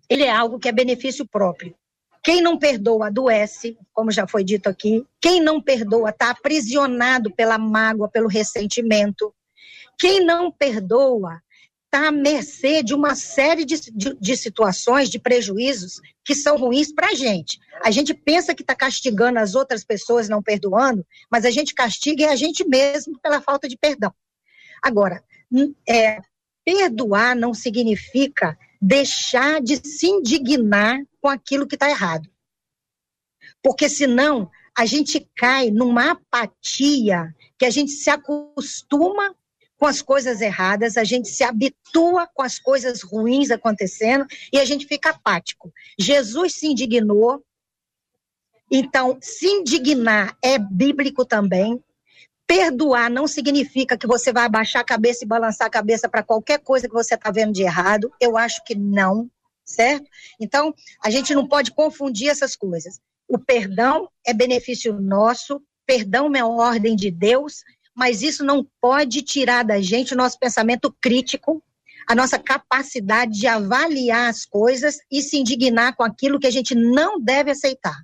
[0.08, 1.74] ele é algo que é benefício próprio.
[2.22, 5.06] Quem não perdoa adoece, como já foi dito aqui.
[5.20, 9.34] Quem não perdoa está aprisionado pela mágoa, pelo ressentimento.
[9.98, 11.40] Quem não perdoa
[11.90, 16.92] está à mercê de uma série de, de, de, situações, de prejuízos que são ruins
[16.92, 17.58] para a gente.
[17.82, 22.26] A gente pensa que está castigando as outras pessoas, não perdoando, mas a gente castiga
[22.26, 24.14] é a gente mesmo pela falta de perdão.
[24.80, 25.22] Agora,
[25.88, 26.20] é,
[26.64, 32.30] perdoar não significa deixar de se indignar com aquilo que está errado.
[33.60, 34.48] Porque senão
[34.78, 39.34] a gente cai numa apatia que a gente se acostuma
[39.80, 44.64] com as coisas erradas, a gente se habitua com as coisas ruins acontecendo e a
[44.66, 45.72] gente fica apático.
[45.98, 47.42] Jesus se indignou,
[48.70, 51.82] então se indignar é bíblico também.
[52.46, 56.58] Perdoar não significa que você vai abaixar a cabeça e balançar a cabeça para qualquer
[56.58, 58.12] coisa que você está vendo de errado.
[58.20, 59.30] Eu acho que não,
[59.64, 60.06] certo?
[60.38, 63.00] Então, a gente não pode confundir essas coisas.
[63.26, 67.62] O perdão é benefício nosso, perdão é ordem de Deus,
[68.00, 71.62] mas isso não pode tirar da gente o nosso pensamento crítico,
[72.08, 76.74] a nossa capacidade de avaliar as coisas e se indignar com aquilo que a gente
[76.74, 77.94] não deve aceitar.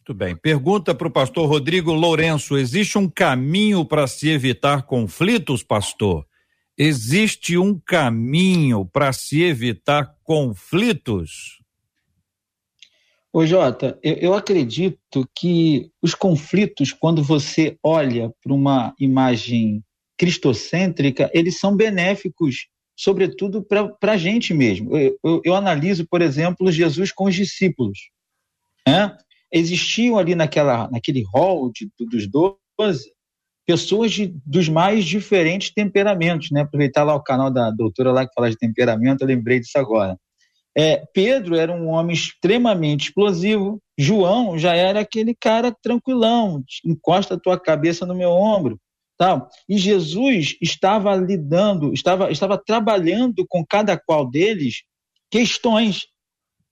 [0.00, 0.36] Muito bem.
[0.36, 6.26] Pergunta para o pastor Rodrigo Lourenço: existe um caminho para se evitar conflitos, pastor?
[6.76, 11.61] Existe um caminho para se evitar conflitos?
[13.32, 19.82] Ô Jota, eu, eu acredito que os conflitos, quando você olha para uma imagem
[20.18, 24.94] cristocêntrica, eles são benéficos, sobretudo para a gente mesmo.
[24.96, 28.10] Eu, eu, eu, analiso, por exemplo, Jesus com os discípulos.
[28.86, 29.16] Né?
[29.50, 33.10] Existiam ali naquela, naquele hall de, dos doze
[33.66, 36.50] pessoas de, dos mais diferentes temperamentos.
[36.50, 36.60] Né?
[36.60, 40.18] Aproveitar lá o canal da doutora lá que fala de temperamento, eu lembrei disso agora.
[40.76, 47.38] É, Pedro era um homem extremamente explosivo, João já era aquele cara tranquilão, encosta a
[47.38, 48.78] tua cabeça no meu ombro,
[49.18, 49.48] tal.
[49.68, 54.82] E Jesus estava lidando, estava, estava trabalhando com cada qual deles
[55.30, 56.06] questões.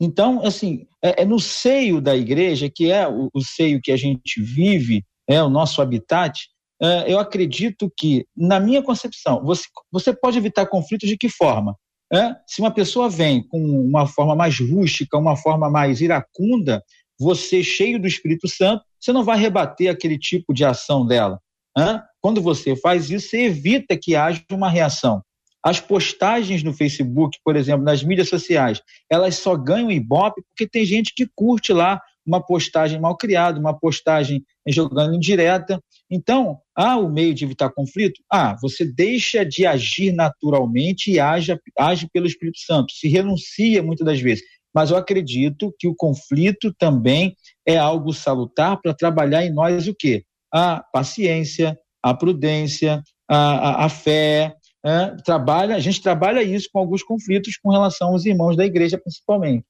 [0.01, 3.97] Então, assim, é, é no seio da igreja, que é o, o, seio que a
[3.97, 6.49] gente vive, é o nosso habitat,
[6.83, 11.77] é, eu acredito que, na minha concepção, você, você pode evitar conflitos de que forma?
[12.13, 12.35] É?
[12.47, 16.83] Se uma pessoa vem com uma forma mais rústica, uma forma mais iracunda,
[17.19, 21.41] você, cheio do Espírito Santo, você não vai rebater aquele tipo de ação dela.
[21.79, 22.01] É?
[22.21, 25.23] Quando você faz isso, você evita que haja uma reação.
[25.63, 30.85] As postagens no Facebook, por exemplo, nas mídias sociais, elas só ganham ibope porque tem
[30.85, 35.81] gente que curte lá uma postagem mal criada, uma postagem jogando indireta.
[36.11, 38.21] Então, há o meio de evitar conflito?
[38.31, 44.07] Ah, você deixa de agir naturalmente e age, age pelo Espírito Santo, se renuncia muitas
[44.07, 44.45] das vezes.
[44.75, 47.35] Mas eu acredito que o conflito também
[47.67, 50.25] é algo salutar para trabalhar em nós o quê?
[50.53, 54.55] A paciência, a prudência, a, a, a fé,
[54.85, 58.99] é, trabalha, a gente trabalha isso com alguns conflitos com relação aos irmãos da igreja,
[58.99, 59.67] principalmente.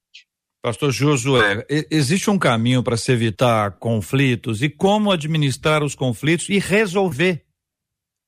[0.61, 6.59] Pastor Josué, existe um caminho para se evitar conflitos e como administrar os conflitos e
[6.59, 7.43] resolver,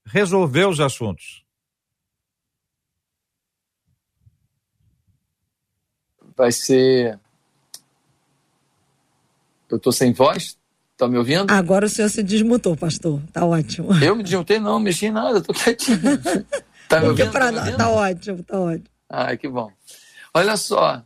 [0.03, 1.43] resolver os assuntos?
[6.35, 7.19] Vai ser.
[9.69, 10.57] Eu estou sem voz?
[10.97, 11.51] Tá me ouvindo?
[11.51, 13.21] Agora o senhor se desmutou, pastor.
[13.31, 13.93] Tá ótimo.
[14.03, 15.99] Eu me desmutei, não, mexi em nada, tô quietinho.
[16.89, 17.31] tá me ouvindo?
[17.31, 17.51] Pra...
[17.51, 18.89] Tá, tá ótimo, tá ótimo.
[19.07, 19.71] Ai, que bom.
[20.33, 21.03] Olha só,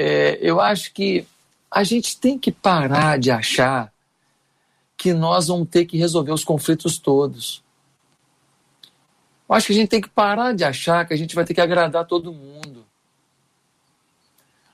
[0.00, 1.26] é, eu acho que
[1.70, 3.92] a gente tem que parar de achar
[4.96, 7.62] que nós vamos ter que resolver os conflitos todos.
[9.46, 11.52] Eu acho que a gente tem que parar de achar que a gente vai ter
[11.52, 12.86] que agradar todo mundo.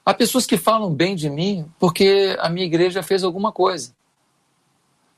[0.05, 3.93] Há pessoas que falam bem de mim porque a minha igreja fez alguma coisa.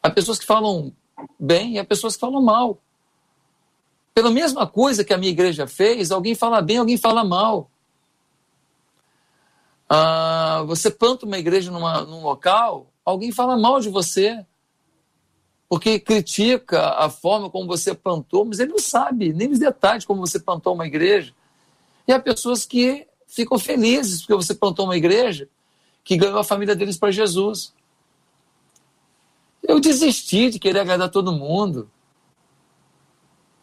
[0.02, 0.90] Há pessoas que falam
[1.38, 2.78] bem e há pessoas que falam mal.
[4.14, 7.70] Pela mesma coisa que a minha igreja fez, alguém fala bem, alguém fala mal.
[9.88, 14.44] Ah, você planta uma igreja numa, num local, alguém fala mal de você,
[15.68, 20.26] porque critica a forma como você plantou, mas ele não sabe nem os detalhes como
[20.26, 21.34] você plantou uma igreja.
[22.06, 25.48] E há pessoas que ficam felizes porque você plantou uma igreja
[26.02, 27.74] que ganhou a família deles para Jesus.
[29.62, 31.90] Eu desisti de querer agradar todo mundo.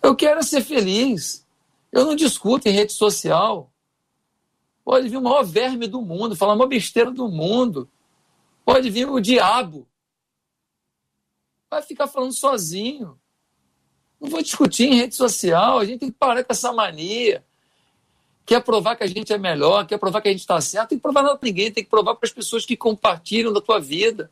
[0.03, 1.43] Eu quero ser feliz.
[1.91, 3.71] Eu não discuto em rede social.
[4.85, 7.89] Pode vir o maior verme do mundo, falar a maior besteira do mundo.
[8.63, 9.87] Pode vir o diabo.
[11.71, 13.19] Vai ficar falando sozinho.
[14.21, 15.79] Não vou discutir em rede social.
[15.79, 17.43] A gente tem que parar com essa mania.
[18.45, 20.89] Quer provar que a gente é melhor, quer provar que a gente está certo.
[20.89, 21.71] Tem que provar nada para ninguém.
[21.71, 24.29] Tem que provar para as pessoas que compartilham da tua vida,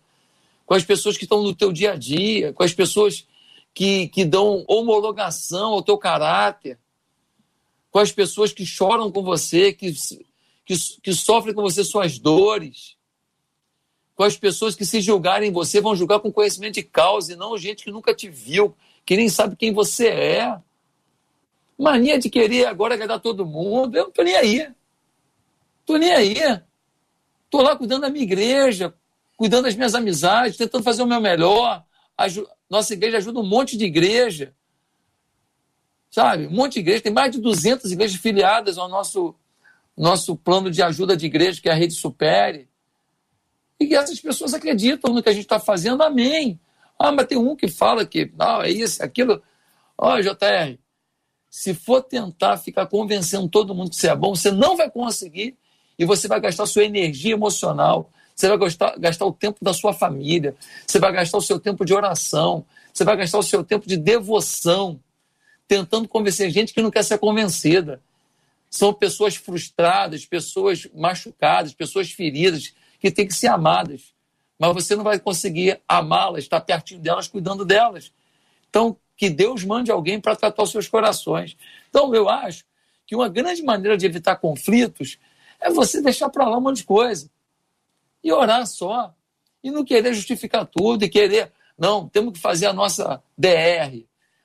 [0.67, 3.27] com as pessoas que estão no teu dia a dia, com as pessoas
[3.73, 6.77] que, que dão homologação ao teu caráter,
[7.89, 9.91] com as pessoas que choram com você, que
[10.65, 12.97] que, que sofrem com você suas dores,
[14.15, 17.57] com as pessoas que se julgarem você vão julgar com conhecimento de causa e não
[17.57, 20.59] gente que nunca te viu, que nem sabe quem você é.
[21.77, 24.71] Mania de querer agora agradar todo mundo, eu não tô nem aí.
[25.85, 26.37] Tô nem aí.
[27.49, 28.93] Tô lá cuidando da minha igreja.
[29.35, 31.83] cuidando das minhas amizades, tentando fazer o meu melhor.
[32.69, 34.55] Nossa igreja ajuda um monte de igreja.
[36.09, 36.47] Sabe?
[36.47, 37.01] Um monte de igreja.
[37.01, 39.35] Tem mais de 200 igrejas filiadas ao nosso,
[39.97, 42.67] nosso plano de ajuda de igreja, que é a Rede Supere.
[43.79, 46.01] E que essas pessoas acreditam no que a gente está fazendo.
[46.01, 46.59] Amém.
[46.97, 49.41] Ah, mas tem um que fala que não, é isso, é aquilo.
[49.97, 50.77] Ó, oh, JR,
[51.49, 55.55] se for tentar ficar convencendo todo mundo que você é bom, você não vai conseguir
[55.97, 59.93] e você vai gastar sua energia emocional, você vai gastar, gastar o tempo da sua
[59.93, 60.55] família,
[60.87, 63.97] você vai gastar o seu tempo de oração, você vai gastar o seu tempo de
[63.97, 64.99] devoção,
[65.67, 68.01] tentando convencer gente que não quer ser convencida.
[68.73, 74.15] São pessoas frustradas, pessoas machucadas, pessoas feridas, que têm que ser amadas.
[74.57, 78.11] Mas você não vai conseguir amá-las, estar pertinho delas, cuidando delas.
[78.67, 81.55] Então, que Deus mande alguém para tratar os seus corações.
[81.87, 82.65] Então, eu acho
[83.05, 85.19] que uma grande maneira de evitar conflitos
[85.59, 87.29] é você deixar para lá um monte de coisa
[88.23, 89.13] e orar só.
[89.63, 94.03] E não querer justificar tudo e querer, não, temos que fazer a nossa DR,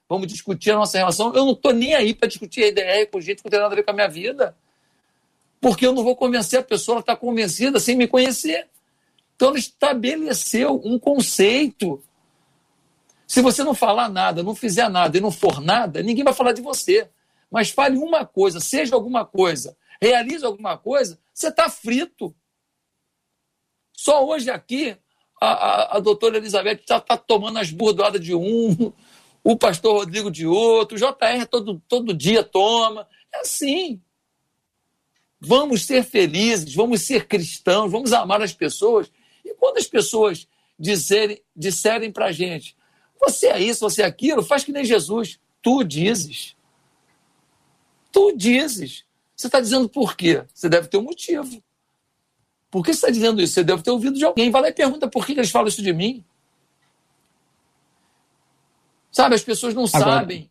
[0.09, 1.35] vamos discutir a nossa relação.
[1.35, 3.73] Eu não estou nem aí para discutir a DR com gente que não tem nada
[3.73, 4.57] a ver com a minha vida,
[5.61, 8.69] porque eu não vou convencer a pessoa, ela está convencida sem me conhecer.
[9.37, 12.03] Então, ela estabeleceu um conceito.
[13.27, 16.53] Se você não falar nada, não fizer nada e não for nada, ninguém vai falar
[16.53, 17.09] de você.
[17.51, 22.35] Mas fale uma coisa, seja alguma coisa, realize alguma coisa, você está frito.
[23.93, 24.97] Só hoje aqui,
[25.41, 28.93] a, a, a doutora Elizabeth está tá tomando as burdoadas de um,
[29.51, 33.09] o pastor Rodrigo de outro, o JR todo, todo dia toma.
[33.33, 33.99] É assim.
[35.41, 39.11] Vamos ser felizes, vamos ser cristãos, vamos amar as pessoas.
[39.43, 40.47] E quando as pessoas
[40.79, 42.77] dizerem, disserem para a gente,
[43.19, 45.41] você é isso, você é aquilo, faz que nem Jesus.
[45.63, 46.55] Tu dizes.
[48.13, 49.07] Tu dizes.
[49.35, 50.45] Você está dizendo por quê?
[50.53, 51.63] Você deve ter um motivo.
[52.71, 53.55] Por que você está dizendo isso?
[53.55, 54.51] Você deve ter ouvido de alguém.
[54.51, 56.23] Vai lá e pergunta por que eles falam isso de mim.
[59.11, 60.21] Sabe, as pessoas não Agora...
[60.21, 60.51] sabem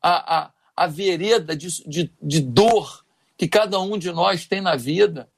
[0.00, 3.04] a, a, a vereda de, de, de dor
[3.36, 5.28] que cada um de nós tem na vida.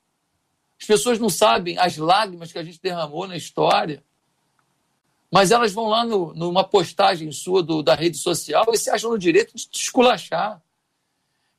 [0.81, 4.03] As pessoas não sabem as lágrimas que a gente derramou na história.
[5.31, 9.11] Mas elas vão lá no, numa postagem sua do, da rede social e se acham
[9.11, 10.63] no direito de te esculachar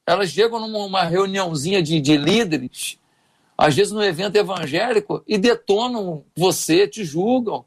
[0.08, 2.98] elas chegam numa reuniãozinha de, de líderes,
[3.58, 7.66] às vezes no evento evangélico, e detonam você, te julgam.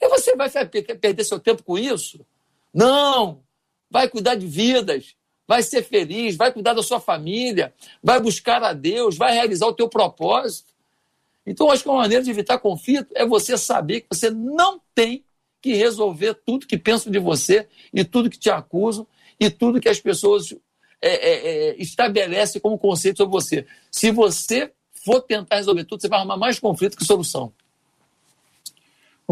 [0.00, 2.26] E você vai perder seu tempo com isso?
[2.72, 3.42] Não!
[3.90, 8.72] Vai cuidar de vidas, vai ser feliz, vai cuidar da sua família, vai buscar a
[8.72, 10.72] Deus, vai realizar o teu propósito.
[11.44, 15.24] Então, acho que uma maneira de evitar conflito é você saber que você não tem
[15.60, 19.06] que resolver tudo que pensam de você e tudo que te acusam
[19.38, 20.54] e tudo que as pessoas
[21.02, 23.66] é, é, é, estabelece como conceito sobre você.
[23.90, 27.52] Se você for tentar resolver tudo, você vai arrumar mais conflito que solução.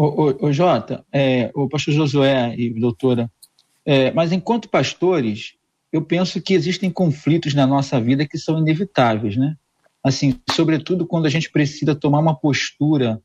[0.01, 3.29] Ô, ô, ô Jota, é, o pastor Josué e doutora,
[3.85, 5.55] é, mas enquanto pastores,
[5.91, 9.57] eu penso que existem conflitos na nossa vida que são inevitáveis, né?
[10.01, 13.21] Assim, sobretudo quando a gente precisa tomar uma postura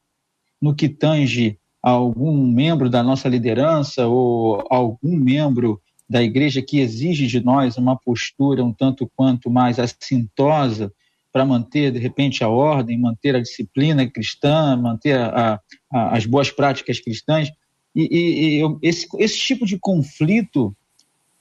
[0.61, 6.81] no que tange a algum membro da nossa liderança ou algum membro da igreja que
[6.81, 10.93] exige de nós uma postura um tanto quanto mais assintosa
[11.35, 15.61] para manter, de repente, a ordem, manter a disciplina cristã, manter a,
[15.93, 17.51] a, as boas práticas cristãs.
[17.95, 20.75] E, e, e esse, esse tipo de conflito,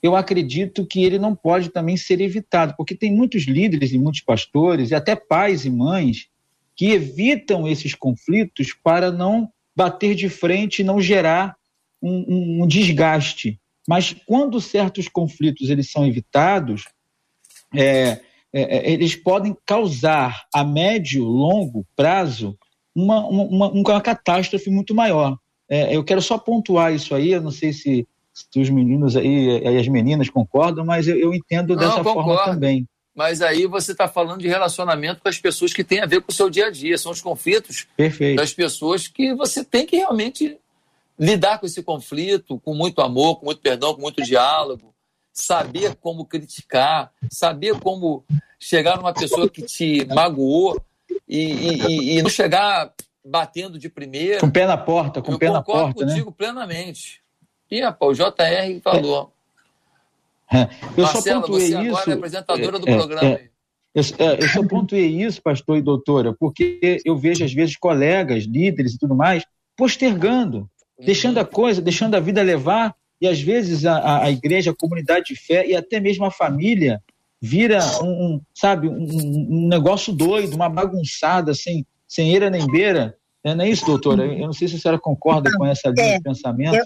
[0.02, 4.20] eu acredito que ele não pode também ser evitado, porque tem muitos líderes e muitos
[4.20, 6.26] pastores, e até pais e mães,
[6.74, 11.56] que evitam esses conflitos para não bater de frente e não gerar
[12.02, 16.84] um, um, um desgaste mas quando certos conflitos eles são evitados,
[17.74, 18.20] é,
[18.54, 22.56] é, é, eles podem causar a médio, longo prazo
[22.94, 25.36] uma, uma, uma catástrofe muito maior.
[25.68, 29.60] É, eu quero só pontuar isso aí, eu não sei se, se os meninos aí
[29.60, 32.86] e as meninas concordam, mas eu, eu entendo não, dessa forma também.
[33.12, 36.30] Mas aí você está falando de relacionamento com as pessoas que têm a ver com
[36.30, 38.36] o seu dia a dia, são os conflitos Perfeito.
[38.36, 40.56] das pessoas que você tem que realmente
[41.18, 44.93] lidar com esse conflito com muito amor, com muito perdão, com muito diálogo,
[45.34, 48.24] saber como criticar, saber como
[48.58, 50.80] chegar numa pessoa que te magoou
[51.28, 54.38] e, e, e não chegar batendo de primeira.
[54.38, 55.80] Com o pé na porta, com o pé na porta.
[55.80, 56.34] Eu concordo contigo né?
[56.38, 57.20] plenamente.
[57.68, 59.32] E, rapaz, o JR falou.
[60.52, 60.68] É.
[60.96, 61.96] Eu Marcela, só pontuei você isso.
[61.96, 63.28] agora é apresentadora do é, programa.
[63.28, 63.48] É,
[63.92, 68.44] eu, é, eu só pontuei isso, pastor e doutora, porque eu vejo, às vezes, colegas,
[68.44, 69.44] líderes e tudo mais,
[69.76, 74.76] postergando deixando a coisa, deixando a vida levar, e às vezes a, a igreja, a
[74.76, 77.02] comunidade de fé e até mesmo a família
[77.40, 83.16] vira um, um sabe, um, um, negócio doido, uma bagunçada, sem, sem eira nem beira,
[83.44, 84.24] É, não é isso, doutora?
[84.24, 86.76] Eu não sei se a senhora concorda com essa linha é, de pensamento.
[86.76, 86.84] Eu,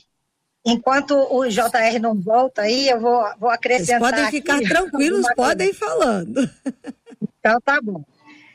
[0.67, 4.01] enquanto o JR não volta aí, eu vou, vou acrescentar.
[4.01, 6.51] Vocês podem ficar tranquilos, podem ir falando.
[7.39, 8.05] Então tá bom.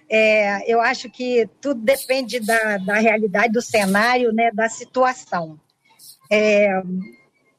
[0.10, 5.58] É, eu acho que tudo depende da, da realidade, do cenário, né, da situação.
[6.30, 6.84] É,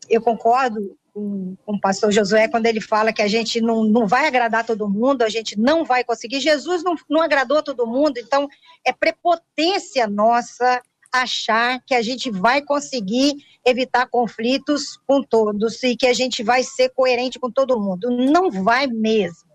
[0.09, 4.07] eu concordo com, com o pastor Josué quando ele fala que a gente não, não
[4.07, 6.41] vai agradar todo mundo, a gente não vai conseguir.
[6.41, 8.49] Jesus não, não agradou todo mundo, então
[8.85, 10.83] é prepotência nossa
[11.13, 16.65] achar que a gente vai conseguir evitar conflitos com todos e que a gente vai
[16.65, 18.11] ser coerente com todo mundo.
[18.11, 19.55] Não vai mesmo.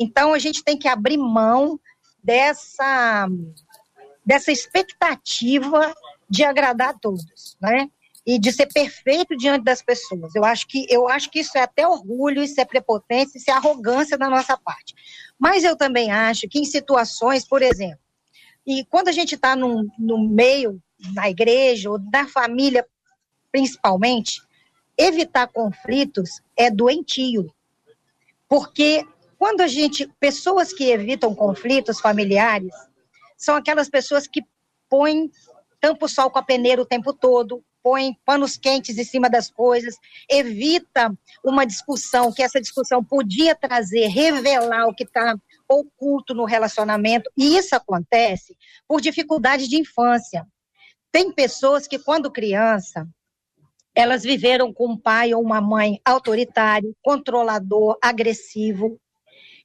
[0.00, 1.78] Então a gente tem que abrir mão
[2.22, 3.28] dessa
[4.24, 5.94] dessa expectativa
[6.28, 7.90] de agradar a todos, né?
[8.26, 10.34] E de ser perfeito diante das pessoas.
[10.34, 13.54] Eu acho que eu acho que isso é até orgulho, isso é prepotência, isso é
[13.54, 14.94] arrogância da nossa parte.
[15.38, 17.98] Mas eu também acho que em situações, por exemplo,
[18.66, 19.86] e quando a gente está no,
[20.28, 20.80] meio,
[21.12, 22.86] na igreja ou na família,
[23.52, 24.40] principalmente,
[24.96, 27.52] evitar conflitos é doentio.
[28.48, 29.06] Porque
[29.38, 32.72] quando a gente, pessoas que evitam conflitos familiares,
[33.36, 34.42] são aquelas pessoas que
[34.88, 35.30] põem
[35.80, 39.50] tampa o sol com a peneira o tempo todo, põe panos quentes em cima das
[39.50, 39.94] coisas,
[40.28, 41.14] evita
[41.44, 45.36] uma discussão que essa discussão podia trazer, revelar o que está
[45.68, 48.56] oculto no relacionamento, e isso acontece
[48.88, 50.46] por dificuldade de infância.
[51.12, 53.06] Tem pessoas que, quando criança,
[53.94, 58.98] elas viveram com um pai ou uma mãe autoritário, controlador, agressivo,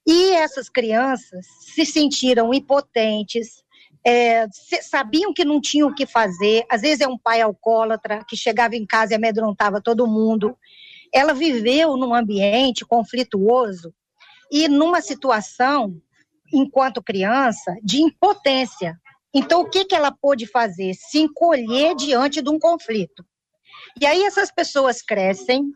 [0.06, 3.62] e essas crianças se sentiram impotentes,
[4.04, 4.46] é,
[4.82, 6.64] sabiam que não tinham o que fazer.
[6.70, 10.56] Às vezes é um pai alcoólatra que chegava em casa e amedrontava todo mundo.
[11.12, 13.92] Ela viveu num ambiente conflituoso
[14.50, 16.00] e numa situação,
[16.52, 18.98] enquanto criança, de impotência.
[19.32, 20.94] Então, o que, que ela pôde fazer?
[20.94, 23.24] Se encolher diante de um conflito.
[24.00, 25.70] E aí essas pessoas crescem,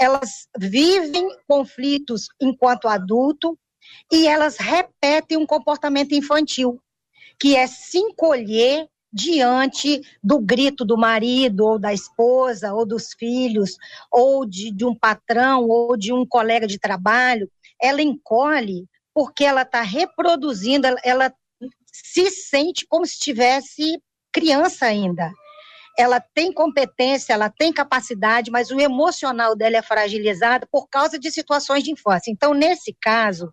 [0.00, 3.58] elas vivem conflitos enquanto adulto
[4.12, 6.80] e elas repetem um comportamento infantil
[7.38, 13.76] que é se encolher diante do grito do marido, ou da esposa, ou dos filhos,
[14.10, 19.62] ou de, de um patrão, ou de um colega de trabalho, ela encolhe porque ela
[19.62, 21.34] está reproduzindo, ela, ela
[21.92, 24.00] se sente como se tivesse
[24.32, 25.32] criança ainda.
[25.98, 31.30] Ela tem competência, ela tem capacidade, mas o emocional dela é fragilizado por causa de
[31.30, 32.30] situações de infância.
[32.30, 33.52] Então, nesse caso,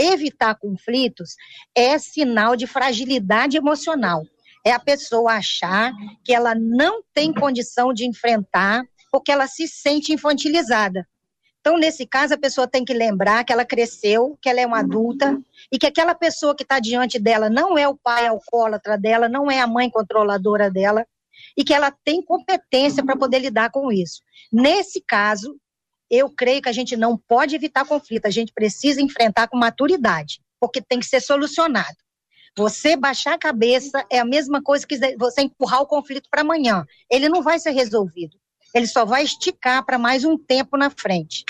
[0.00, 1.34] Evitar conflitos
[1.74, 4.22] é sinal de fragilidade emocional.
[4.64, 5.92] É a pessoa achar
[6.24, 8.82] que ela não tem condição de enfrentar
[9.12, 11.06] porque ela se sente infantilizada.
[11.60, 14.78] Então, nesse caso, a pessoa tem que lembrar que ela cresceu, que ela é uma
[14.78, 15.38] adulta
[15.70, 19.50] e que aquela pessoa que está diante dela não é o pai alcoólatra dela, não
[19.50, 21.06] é a mãe controladora dela
[21.56, 24.22] e que ela tem competência para poder lidar com isso.
[24.50, 25.54] Nesse caso,
[26.10, 30.40] eu creio que a gente não pode evitar conflito, a gente precisa enfrentar com maturidade,
[30.58, 31.96] porque tem que ser solucionado.
[32.56, 36.84] Você baixar a cabeça é a mesma coisa que você empurrar o conflito para amanhã.
[37.08, 38.36] Ele não vai ser resolvido.
[38.74, 41.44] Ele só vai esticar para mais um tempo na frente.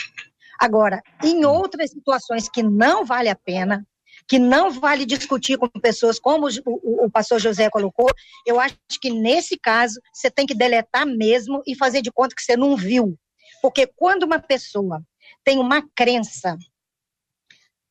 [0.59, 3.87] Agora, em outras situações que não vale a pena,
[4.29, 8.09] que não vale discutir com pessoas como o, o, pastor José colocou,
[8.47, 12.43] eu acho que nesse caso você tem que deletar mesmo e fazer de conta que
[12.43, 13.19] você não viu.
[13.61, 15.03] Porque quando uma pessoa
[15.45, 16.59] tem uma crença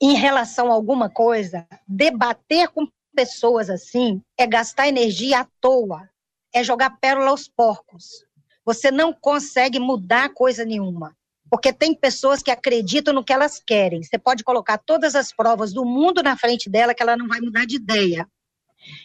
[0.02, 6.10] em relação a alguma coisa, debater com pessoas assim é gastar energia à toa,
[6.54, 8.26] é jogar pérola aos porcos.
[8.66, 11.16] Você não consegue mudar coisa nenhuma.
[11.50, 14.04] Porque tem pessoas que acreditam no que elas querem.
[14.04, 17.42] Você pode colocar todas as provas do mundo na frente dela que ela não vai
[17.42, 18.28] mudar de ideia.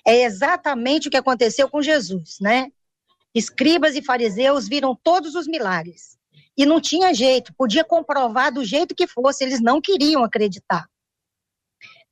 [0.07, 2.71] É exatamente o que aconteceu com Jesus, né?
[3.35, 6.19] Escribas e fariseus viram todos os milagres
[6.57, 10.87] e não tinha jeito, podia comprovar do jeito que fosse, eles não queriam acreditar.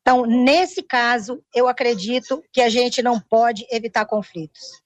[0.01, 4.83] Então, nesse caso, eu acredito que a gente não pode evitar conflitos.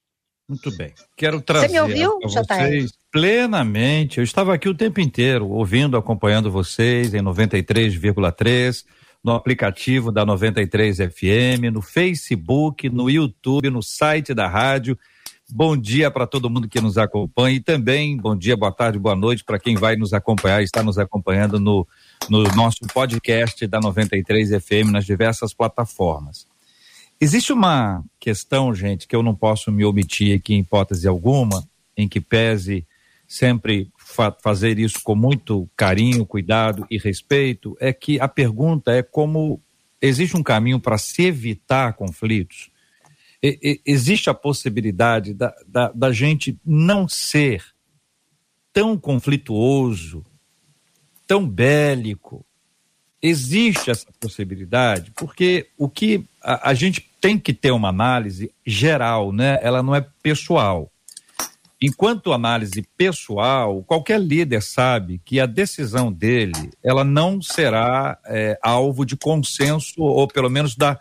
[0.49, 0.95] Muito bem.
[1.16, 4.18] Quero trazer Você me ouviu, vocês plenamente.
[4.18, 8.84] Eu estava aqui o tempo inteiro ouvindo, acompanhando vocês em 93,3
[9.24, 14.97] no aplicativo da 93 FM, no Facebook, no YouTube, no site da rádio
[15.49, 19.15] Bom dia para todo mundo que nos acompanha e também bom dia, boa tarde, boa
[19.15, 21.87] noite para quem vai nos acompanhar, está nos acompanhando no,
[22.29, 26.49] no nosso podcast da 93 FM nas diversas plataformas.
[27.21, 31.65] Existe uma questão, gente, que eu não posso me omitir aqui em hipótese alguma,
[31.97, 32.85] em que pese
[33.29, 39.03] sempre fa fazer isso com muito carinho, cuidado e respeito, é que a pergunta é
[39.03, 39.61] como
[40.03, 42.69] existe um caminho para se evitar conflitos
[43.43, 47.64] existe a possibilidade da, da, da gente não ser
[48.72, 50.24] tão conflituoso,
[51.26, 52.45] tão bélico.
[53.22, 59.32] Existe essa possibilidade, porque o que a, a, gente tem que ter uma análise geral,
[59.32, 59.59] né?
[59.62, 60.91] Ela não é pessoal.
[61.80, 69.05] Enquanto análise pessoal, qualquer líder sabe que a decisão dele, ela não será é, alvo
[69.05, 71.01] de consenso ou pelo menos da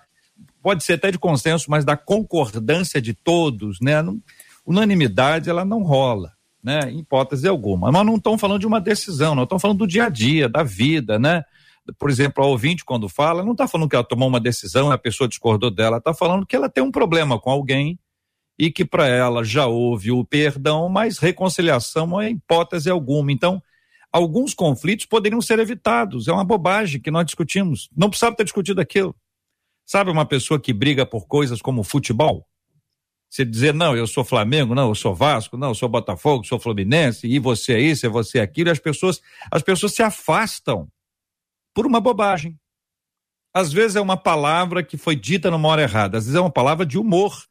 [0.66, 4.03] pode ser até de consenso, mas da concordância de todos, né?
[4.66, 6.32] Unanimidade ela não rola,
[6.63, 6.89] né?
[6.89, 7.91] Em hipótese alguma.
[7.91, 10.63] Mas não estão falando de uma decisão, não estão falando do dia a dia, da
[10.63, 11.43] vida, né?
[11.99, 14.97] Por exemplo, a ouvinte, quando fala, não está falando que ela tomou uma decisão, a
[14.97, 17.99] pessoa discordou dela, está falando que ela tem um problema com alguém
[18.57, 23.32] e que para ela já houve o perdão, mas reconciliação é hipótese alguma.
[23.32, 23.61] Então,
[24.11, 26.28] alguns conflitos poderiam ser evitados.
[26.28, 27.88] É uma bobagem que nós discutimos.
[27.95, 29.16] Não precisava ter discutido aquilo.
[29.86, 32.47] Sabe uma pessoa que briga por coisas como futebol?
[33.29, 36.59] Você dizer, não, eu sou Flamengo, não, eu sou Vasco, não, eu sou Botafogo, sou
[36.59, 39.21] Fluminense, e você é isso, é você é aquilo, e as pessoas,
[39.51, 40.88] as pessoas se afastam
[41.73, 42.57] por uma bobagem.
[43.53, 46.51] Às vezes é uma palavra que foi dita numa hora errada, às vezes é uma
[46.51, 47.45] palavra de humor.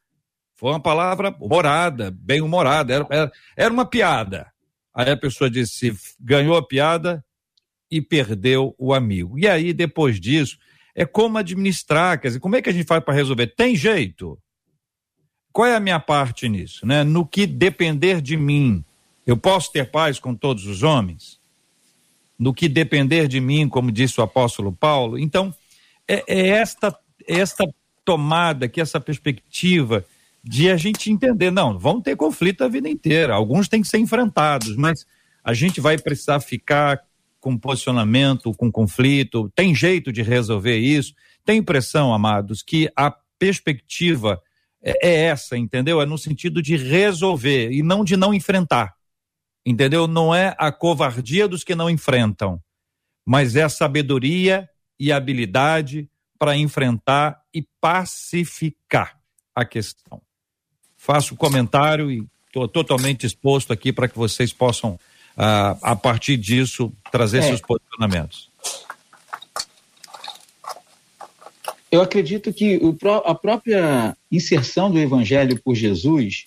[0.57, 4.51] Foi uma palavra humorada, bem humorada, era, era, era uma piada.
[4.95, 7.25] Aí a pessoa disse, ganhou a piada
[7.91, 9.39] e perdeu o amigo.
[9.39, 10.57] E aí, depois disso,
[10.95, 13.49] é como administrar, quer dizer, como é que a gente faz para resolver?
[13.49, 14.39] Tem jeito?
[15.53, 16.87] Qual é a minha parte nisso?
[16.87, 17.03] Né?
[17.03, 18.85] No que depender de mim,
[19.27, 21.41] eu posso ter paz com todos os homens?
[22.39, 25.19] No que depender de mim, como disse o apóstolo Paulo?
[25.19, 25.55] Então,
[26.07, 27.65] é, é esta, esta
[28.05, 30.05] tomada aqui, essa perspectiva
[30.43, 33.99] de a gente entender, não, vão ter conflito a vida inteira, alguns têm que ser
[33.99, 35.07] enfrentados, mas
[35.43, 37.01] a gente vai precisar ficar
[37.45, 41.13] com posicionamento, com conflito, tem jeito de resolver isso.
[41.45, 44.41] Tem impressão, amados, que a perspectiva
[44.83, 46.01] é, é essa, entendeu?
[46.01, 48.95] É no sentido de resolver e não de não enfrentar.
[49.67, 50.07] Entendeu?
[50.07, 52.59] Não é a covardia dos que não enfrentam,
[53.27, 54.67] mas é a sabedoria
[54.99, 59.21] e habilidade para enfrentar e pacificar
[59.55, 60.23] a questão.
[60.97, 64.99] Faço comentário e estou totalmente exposto aqui para que vocês possam
[65.37, 67.43] a, a partir disso, trazer é.
[67.43, 68.51] seus posicionamentos?
[71.91, 76.45] Eu acredito que o, a própria inserção do Evangelho por Jesus,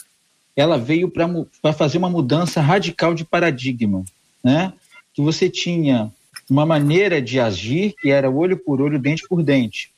[0.55, 4.03] ela veio para fazer uma mudança radical de paradigma,
[4.43, 4.73] né?
[5.13, 6.11] Que você tinha
[6.49, 9.91] uma maneira de agir que era olho por olho, dente por dente.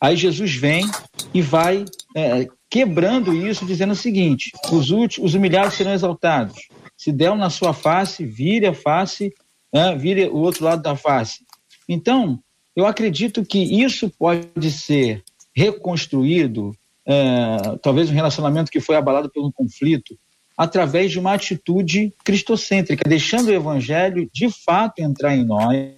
[0.00, 0.84] Aí Jesus vem
[1.32, 6.68] e vai é, quebrando isso, dizendo o seguinte: os, últimos, os humilhados serão exaltados,
[7.04, 9.30] se der na sua face, vire a face,
[9.70, 11.44] né, vire o outro lado da face.
[11.86, 12.40] Então,
[12.74, 15.22] eu acredito que isso pode ser
[15.54, 16.74] reconstruído,
[17.04, 20.18] é, talvez um relacionamento que foi abalado por um conflito,
[20.56, 25.92] através de uma atitude cristocêntrica, deixando o evangelho de fato entrar em nós,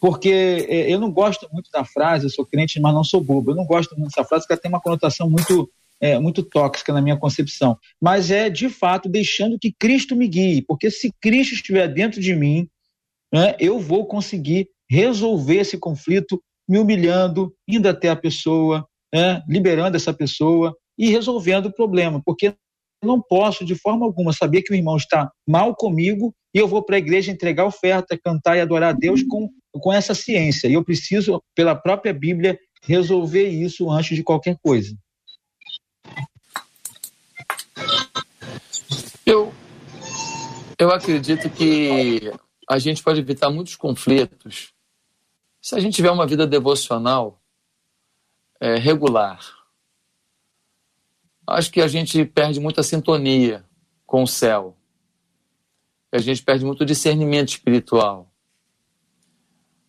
[0.00, 3.52] porque é, eu não gosto muito da frase, eu sou crente, mas não sou bobo.
[3.52, 5.70] Eu não gosto muito dessa frase, porque ela tem uma conotação muito
[6.04, 10.60] é, muito tóxica na minha concepção, mas é de fato deixando que Cristo me guie,
[10.60, 12.68] porque se Cristo estiver dentro de mim,
[13.32, 19.96] né, eu vou conseguir resolver esse conflito me humilhando, indo até a pessoa, né, liberando
[19.96, 22.52] essa pessoa e resolvendo o problema, porque
[23.02, 26.82] não posso de forma alguma saber que o irmão está mal comigo e eu vou
[26.82, 30.68] para a igreja entregar oferta, cantar e adorar a Deus com, com essa ciência.
[30.68, 34.94] E eu preciso, pela própria Bíblia, resolver isso antes de qualquer coisa.
[40.78, 42.32] Eu acredito que
[42.68, 44.72] a gente pode evitar muitos conflitos
[45.60, 47.40] se a gente tiver uma vida devocional
[48.60, 49.40] é, regular.
[51.46, 53.64] Acho que a gente perde muita sintonia
[54.06, 54.76] com o céu.
[56.12, 58.30] A gente perde muito discernimento espiritual.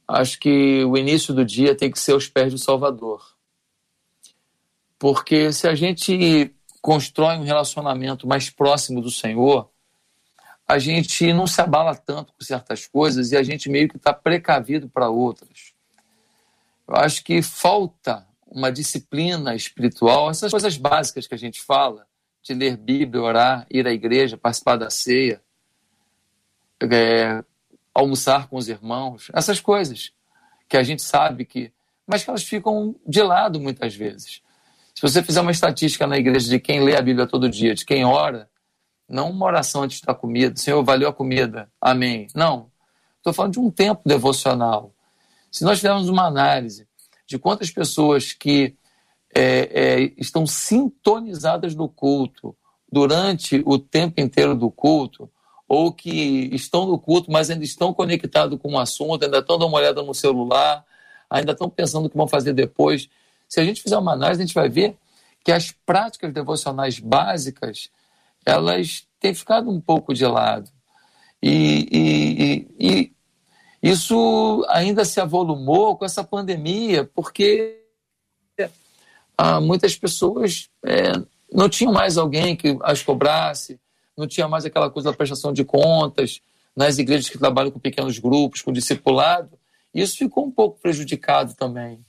[0.08, 3.36] Acho que o início do dia tem que ser aos pés do Salvador.
[4.98, 9.70] Porque se a gente constrói um relacionamento mais próximo do Senhor,
[10.68, 14.14] a gente não se abala tanto com certas coisas e a gente meio que está
[14.14, 15.74] precavido para outras.
[16.88, 22.08] Eu acho que falta uma disciplina espiritual, essas coisas básicas que a gente fala,
[22.42, 25.42] de ler Bíblia, orar, ir à igreja, participar da ceia,
[26.82, 27.44] é,
[27.94, 30.12] almoçar com os irmãos, essas coisas
[30.68, 31.72] que a gente sabe que,
[32.06, 34.42] mas que elas ficam de lado muitas vezes.
[34.94, 37.86] Se você fizer uma estatística na igreja de quem lê a Bíblia todo dia, de
[37.86, 38.50] quem ora,
[39.08, 42.28] não uma oração antes da comida, Senhor, valeu a comida, amém.
[42.34, 42.72] Não.
[43.18, 44.94] Estou falando de um tempo devocional.
[45.52, 46.88] Se nós fizermos uma análise
[47.28, 48.76] de quantas pessoas que
[49.34, 52.56] é, é, estão sintonizadas no culto
[52.92, 55.30] durante o tempo inteiro do culto,
[55.68, 59.58] ou que estão no culto, mas ainda estão conectados com o um assunto, ainda estão
[59.58, 60.86] dando uma olhada no celular,
[61.30, 63.10] ainda estão pensando o que vão fazer depois.
[63.50, 64.96] Se a gente fizer uma análise, a gente vai ver
[65.44, 67.90] que as práticas devocionais básicas
[68.46, 70.70] elas têm ficado um pouco de lado.
[71.42, 73.12] E, e, e,
[73.82, 77.82] e isso ainda se avolumou com essa pandemia, porque
[79.38, 81.12] ah, muitas pessoas é,
[81.52, 83.80] não tinham mais alguém que as cobrasse,
[84.18, 86.42] não tinha mais aquela coisa da prestação de contas
[86.76, 89.58] nas igrejas que trabalham com pequenos grupos, com discipulado.
[89.94, 92.04] Isso ficou um pouco prejudicado também.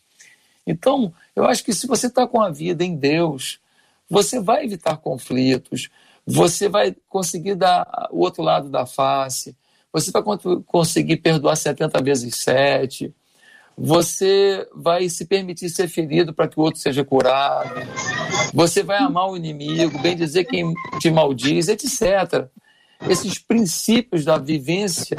[0.66, 3.60] Então, eu acho que se você está com a vida em Deus,
[4.08, 5.88] você vai evitar conflitos,
[6.26, 9.56] você vai conseguir dar o outro lado da face,
[9.92, 10.22] você vai
[10.66, 13.14] conseguir perdoar 70 vezes 7,
[13.78, 17.74] você vai se permitir ser ferido para que o outro seja curado,
[18.52, 22.48] você vai amar o inimigo, bem dizer quem te maldiz, etc.
[23.08, 25.16] Esses princípios da vivência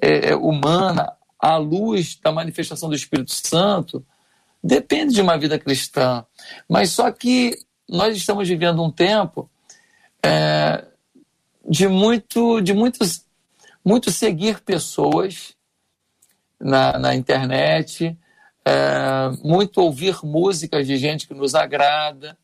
[0.00, 4.04] é, humana à luz da manifestação do Espírito Santo
[4.62, 6.24] depende de uma vida cristã.
[6.68, 9.50] Mas só que nós estamos vivendo um tempo
[10.22, 10.84] é,
[11.68, 13.24] de muito, de muitos,
[13.84, 15.54] muito seguir pessoas
[16.58, 18.16] na, na internet,
[18.64, 22.36] é, muito ouvir músicas de gente que nos agrada,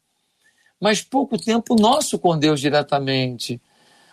[0.80, 3.60] mas pouco tempo nosso com Deus diretamente.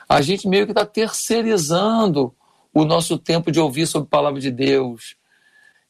[0.08, 2.36] A gente meio que está terceirizando
[2.74, 5.16] o nosso tempo de ouvir sobre a palavra de Deus.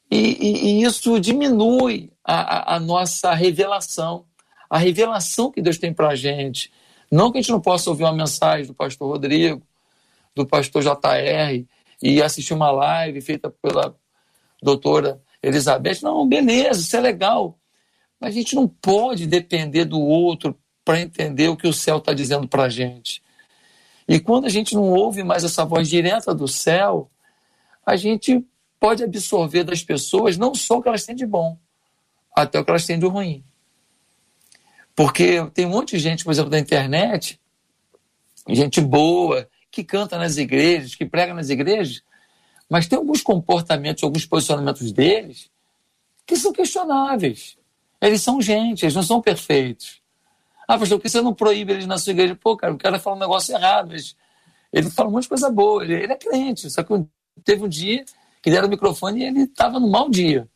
[0.09, 4.25] E, e, e isso diminui a, a, a, nossa revelação,
[4.69, 6.71] a revelação que Deus tem para a gente.
[7.11, 9.61] Não que a gente não possa ouvir uma mensagem do pastor Rodrigo,
[10.33, 11.65] do pastor JR,
[12.01, 13.95] e assistir uma live feita pela
[14.61, 15.99] doutora Elizabeth.
[16.01, 17.57] Não, beleza, isso é legal.
[18.19, 22.13] Mas a gente não pode depender do outro para entender o que o céu está
[22.13, 23.21] dizendo para a gente.
[24.07, 27.09] E quando a gente não ouve mais essa voz direta do céu,
[27.85, 28.45] a gente
[28.79, 31.57] pode absorver das pessoas não só o que elas têm de bom,
[32.35, 33.43] até o que elas têm de ruim.
[34.95, 37.39] Porque tem um monte de gente, por exemplo, na internet,
[38.47, 42.03] gente boa, que canta nas igrejas, que prega nas igrejas,
[42.69, 45.49] mas tem alguns comportamentos, alguns posicionamentos deles
[46.25, 47.57] que são questionáveis.
[48.01, 50.01] Eles são gente, eles não são perfeitos.
[50.67, 52.35] Ah, pastor, por que você não proíbe eles na sua igreja?
[52.35, 54.15] Pô, cara, o cara fala um negócio errado, mas
[54.71, 56.93] ele fala um monte de coisa boa, ele, ele é crente, só que
[57.43, 58.05] teve um dia
[58.41, 60.47] que deram o microfone e ele estava no mau dia.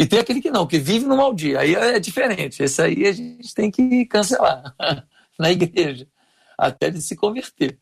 [0.00, 1.60] E tem aquele que não, que vive no mau dia.
[1.60, 2.62] Aí é diferente.
[2.62, 4.74] Esse aí a gente tem que cancelar
[5.38, 6.08] na igreja,
[6.56, 7.78] até ele se converter.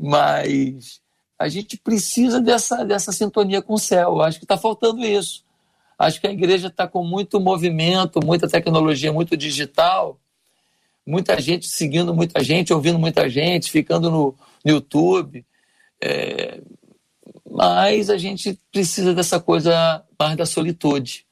[0.00, 1.02] Mas
[1.38, 4.22] a gente precisa dessa, dessa sintonia com o céu.
[4.22, 5.44] Acho que está faltando isso.
[5.98, 10.18] Acho que a igreja está com muito movimento, muita tecnologia, muito digital,
[11.06, 14.34] muita gente seguindo muita gente, ouvindo muita gente, ficando no,
[14.64, 15.44] no YouTube.
[16.00, 16.62] É,
[17.50, 21.26] mas a gente precisa dessa coisa mais da solitude.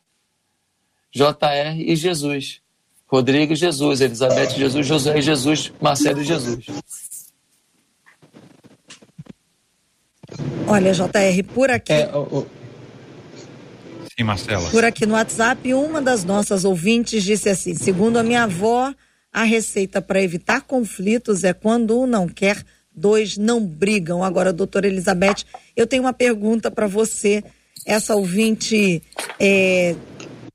[1.12, 2.60] JR e Jesus.
[3.06, 6.64] Rodrigo e Jesus, Elizabeth e Jesus, José e Jesus, Marcelo e Jesus.
[10.66, 11.92] Olha, JR, por aqui.
[11.92, 12.46] É, o,
[14.16, 14.70] Sim, Marcela.
[14.70, 18.94] Por aqui no WhatsApp, uma das nossas ouvintes disse assim: segundo a minha avó,
[19.32, 22.62] a receita para evitar conflitos é quando um não quer,
[22.94, 24.22] dois não brigam.
[24.22, 25.44] Agora, doutora Elizabeth,
[25.74, 27.42] eu tenho uma pergunta para você.
[27.86, 29.02] Essa ouvinte
[29.38, 29.96] é,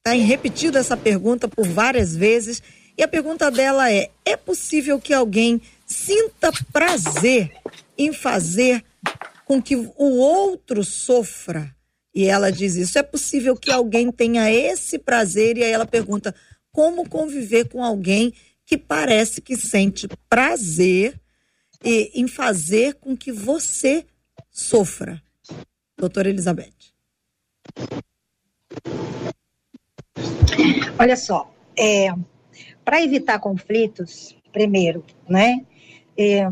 [0.08, 2.62] Está repetido essa pergunta por várias vezes.
[2.96, 7.52] E a pergunta dela é: é possível que alguém sinta prazer
[7.98, 8.86] em fazer
[9.46, 11.76] com que o outro sofra?
[12.14, 13.00] E ela diz isso.
[13.00, 15.58] É possível que alguém tenha esse prazer?
[15.58, 16.36] E aí ela pergunta:
[16.72, 18.32] como conviver com alguém
[18.64, 21.20] que parece que sente prazer
[21.84, 24.06] em fazer com que você
[24.52, 25.20] sofra?
[25.98, 26.94] Doutora Elizabeth.
[30.98, 32.08] Olha só, é,
[32.84, 35.66] para evitar conflitos, primeiro, né?
[36.18, 36.48] É,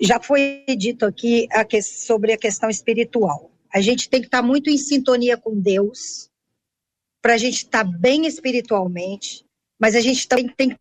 [0.00, 3.50] já foi dito aqui a que, sobre a questão espiritual.
[3.74, 6.30] A gente tem que estar tá muito em sintonia com Deus,
[7.20, 9.44] para a gente estar tá bem espiritualmente,
[9.78, 10.76] mas a gente também tem,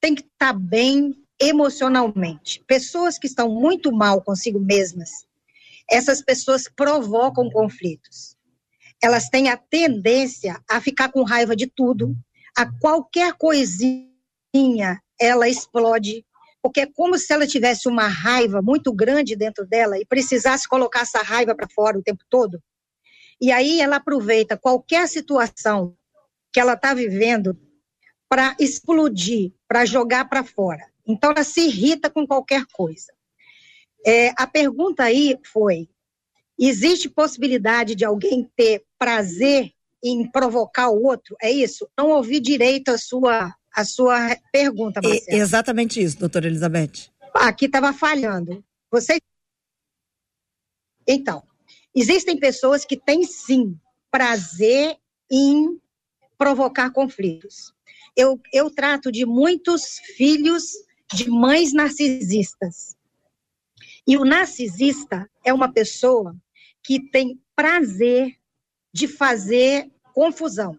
[0.00, 2.62] tem que estar tá bem emocionalmente.
[2.66, 5.26] Pessoas que estão muito mal consigo mesmas,
[5.90, 8.36] essas pessoas provocam conflitos
[9.02, 12.14] elas têm a tendência a ficar com raiva de tudo,
[12.56, 16.24] a qualquer coisinha ela explode,
[16.62, 21.00] porque é como se ela tivesse uma raiva muito grande dentro dela e precisasse colocar
[21.00, 22.62] essa raiva para fora o tempo todo.
[23.40, 25.96] E aí ela aproveita qualquer situação
[26.52, 27.58] que ela está vivendo
[28.28, 30.86] para explodir, para jogar para fora.
[31.06, 33.12] Então, ela se irrita com qualquer coisa.
[34.06, 35.88] É, a pergunta aí foi:
[36.68, 41.36] existe possibilidade de alguém ter prazer em provocar o outro?
[41.40, 41.88] É isso?
[41.96, 45.26] Não ouvi direito a sua, a sua pergunta, Marcelo.
[45.28, 47.10] É exatamente isso, doutora Elizabeth.
[47.34, 48.64] Aqui estava falhando.
[48.90, 49.18] Você.
[51.06, 51.42] Então,
[51.94, 53.76] existem pessoas que têm sim
[54.10, 54.96] prazer
[55.30, 55.80] em
[56.36, 57.72] provocar conflitos.
[58.16, 60.64] Eu, eu trato de muitos filhos
[61.12, 62.96] de mães narcisistas.
[64.06, 66.36] E o narcisista é uma pessoa
[66.82, 68.36] que tem prazer
[68.92, 70.78] de fazer confusão.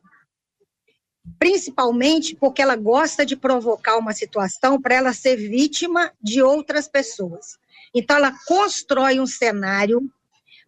[1.39, 7.57] Principalmente porque ela gosta de provocar uma situação para ela ser vítima de outras pessoas.
[7.95, 10.01] Então, ela constrói um cenário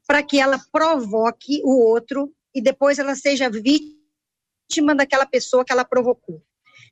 [0.07, 5.83] para que ela provoque o outro e depois ela seja vítima daquela pessoa que ela
[5.83, 6.41] provocou.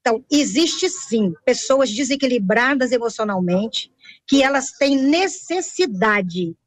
[0.02, 3.90] Então, existe sim pessoas desequilibradas emocionalmente
[4.28, 6.58] que elas têm necessidade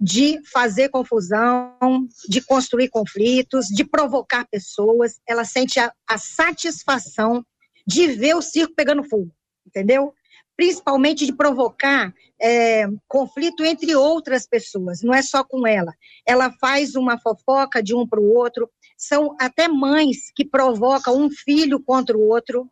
[0.00, 5.20] de fazer confusão, de construir conflitos, de provocar pessoas.
[5.26, 7.44] Ela sente a, a satisfação
[7.86, 9.30] de ver o circo pegando fogo,
[9.66, 10.14] entendeu?
[10.56, 15.92] Principalmente de provocar é, conflito entre outras pessoas, não é só com ela.
[16.26, 18.70] Ela faz uma fofoca de um para o outro.
[18.96, 22.70] São até mães que provocam um filho contra o outro,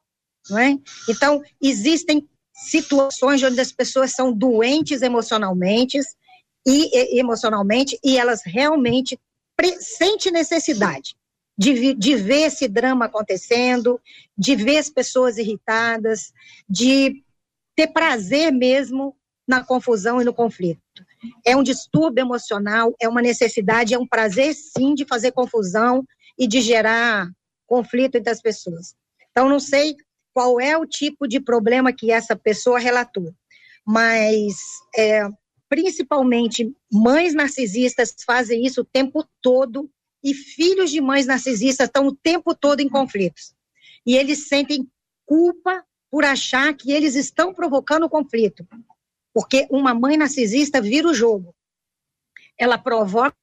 [0.49, 0.77] não é?
[1.09, 5.99] Então, existem situações onde as pessoas são doentes emocionalmente,
[6.67, 9.19] e, emocionalmente e elas realmente
[9.79, 11.17] sentem necessidade
[11.57, 14.01] de, de ver esse drama acontecendo,
[14.37, 16.33] de ver as pessoas irritadas,
[16.69, 17.23] de
[17.75, 20.81] ter prazer mesmo na confusão e no conflito.
[21.45, 26.05] É um distúrbio emocional, é uma necessidade, é um prazer sim de fazer confusão
[26.39, 27.31] e de gerar
[27.67, 28.95] conflito entre as pessoas.
[29.31, 29.97] Então, não sei
[30.35, 33.33] qual é o tipo de problema que essa pessoa relatou,
[33.87, 34.57] mas
[34.97, 35.27] é,
[35.69, 39.91] principalmente mães narcisistas fazem isso o tempo todo
[40.23, 43.55] e filhos de mães narcisistas estão o tempo todo em conflitos.
[44.05, 44.89] E eles sentem
[45.25, 48.67] culpa por achar que eles estão provocando conflito.
[49.33, 51.55] Porque uma mãe narcisista vira o jogo.
[52.59, 53.37] Ela provoca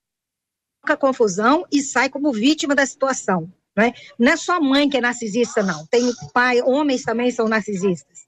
[0.99, 3.51] confusão e sai como vítima da situação.
[3.75, 5.85] Não é, não é só mãe que é narcisista, não.
[5.87, 8.27] Tem pai, homens também são narcisistas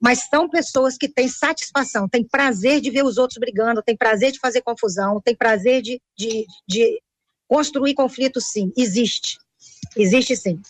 [0.00, 4.32] mas são pessoas que têm satisfação, têm prazer de ver os outros brigando, têm prazer
[4.32, 7.00] de fazer confusão, têm prazer de, de, de
[7.48, 8.72] construir conflito, sim.
[8.76, 9.38] Existe.
[9.96, 10.60] Existe sim.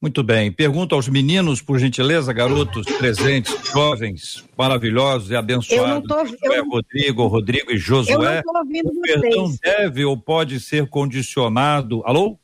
[0.00, 0.52] Muito bem.
[0.52, 5.72] Pergunto aos meninos, por gentileza, garotos presentes, jovens, maravilhosos e abençoados.
[5.72, 8.14] Eu não tô, eu, Rodrigo, Rodrigo e Josué.
[8.14, 9.58] Eu não tô ouvindo o perdão vocês.
[9.60, 12.02] deve ou pode ser condicionado.
[12.04, 12.38] Alô?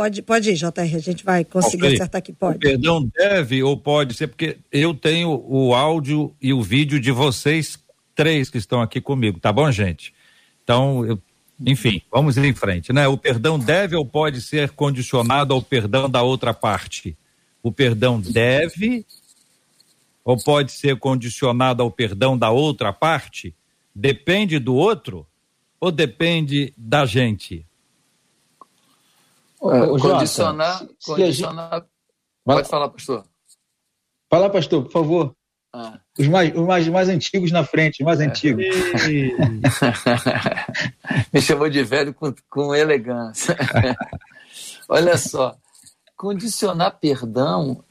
[0.00, 1.96] Pode, pode ir, JR, a gente vai conseguir okay.
[1.96, 2.56] acertar aqui, pode.
[2.56, 7.10] O perdão deve ou pode ser, porque eu tenho o áudio e o vídeo de
[7.10, 7.78] vocês
[8.14, 10.14] três que estão aqui comigo, tá bom, gente?
[10.64, 11.18] Então, eu,
[11.66, 13.06] enfim, vamos ir em frente, né?
[13.08, 17.14] O perdão deve ou pode ser condicionado ao perdão da outra parte?
[17.62, 19.04] O perdão deve
[20.24, 23.54] ou pode ser condicionado ao perdão da outra parte?
[23.94, 25.26] Depende do outro
[25.78, 27.66] ou depende da gente?
[29.62, 31.80] É, condicionar, condicionar.
[31.80, 31.90] Gente...
[32.44, 33.24] Pode falar, pastor.
[34.30, 35.36] Fala, pastor, por favor.
[35.72, 36.00] Ah.
[36.18, 38.26] Os, mais, os mais, mais antigos na frente, os mais é.
[38.26, 38.64] antigos.
[41.32, 43.56] Me chamou de velho com, com elegância.
[44.88, 45.56] Olha só,
[46.16, 47.84] condicionar perdão,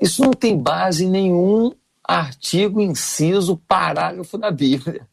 [0.00, 5.06] isso não tem base em nenhum artigo, inciso, parágrafo da Bíblia.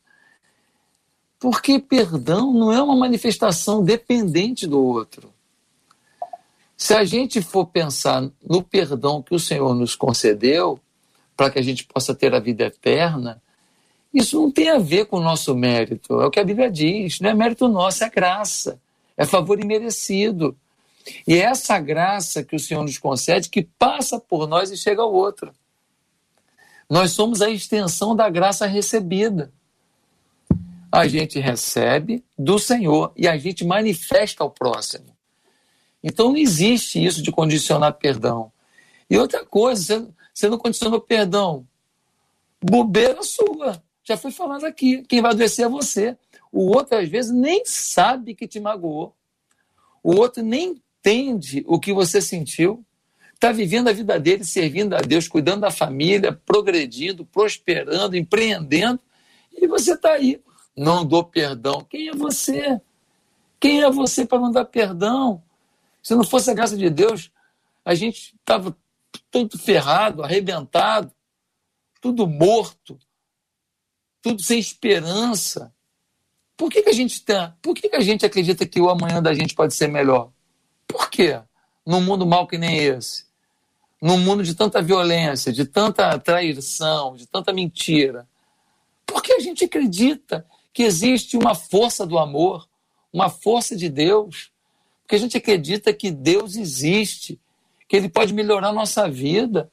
[1.38, 5.35] Porque perdão não é uma manifestação dependente do outro.
[6.78, 10.80] Se a gente for pensar no perdão que o Senhor nos concedeu,
[11.36, 13.42] para que a gente possa ter a vida eterna,
[14.14, 16.22] isso não tem a ver com o nosso mérito.
[16.22, 17.20] É o que a Bíblia diz.
[17.20, 18.80] Não é mérito nosso, é graça.
[19.18, 20.56] É favor imerecido.
[21.28, 25.02] E é essa graça que o Senhor nos concede que passa por nós e chega
[25.02, 25.54] ao outro.
[26.90, 29.52] Nós somos a extensão da graça recebida.
[30.92, 35.15] A gente recebe do Senhor e a gente manifesta ao próximo.
[36.08, 38.52] Então não existe isso de condicionar perdão.
[39.10, 41.68] E outra coisa, você, não condicionou perdão.
[42.62, 43.84] Bobeira sua.
[44.04, 45.02] Já foi falado aqui.
[45.10, 46.16] Quem vai adoecer é você.
[46.52, 49.16] O outro, às vezes, nem sabe que te magoou.
[50.04, 52.86] O outro nem entende o que você sentiu.
[53.34, 59.00] Está vivendo a vida dele, servindo a Deus, cuidando da família, progredindo, prosperando, empreendendo.
[59.52, 60.40] E você está aí.
[60.78, 61.84] Não dou perdão.
[61.90, 62.80] Quem é você?
[63.60, 65.42] Quem é você para não dar perdão?
[66.06, 67.32] Se não fosse a graça de Deus,
[67.84, 68.78] a gente estava
[69.32, 71.12] todo ferrado, arrebentado,
[72.00, 73.00] tudo morto,
[74.22, 75.74] tudo sem esperança.
[76.56, 77.52] Por que, que a gente tem?
[77.60, 80.32] Por que, que a gente acredita que o amanhã da gente pode ser melhor?
[80.88, 81.42] Por quê?
[81.84, 83.26] Num mundo mal que nem esse.
[84.00, 88.30] Num mundo de tanta violência, de tanta traição, de tanta mentira.
[89.08, 92.70] Por que a gente acredita que existe uma força do amor,
[93.12, 94.54] uma força de Deus?
[95.06, 97.40] Porque a gente acredita que Deus existe,
[97.88, 99.70] que Ele pode melhorar a nossa vida.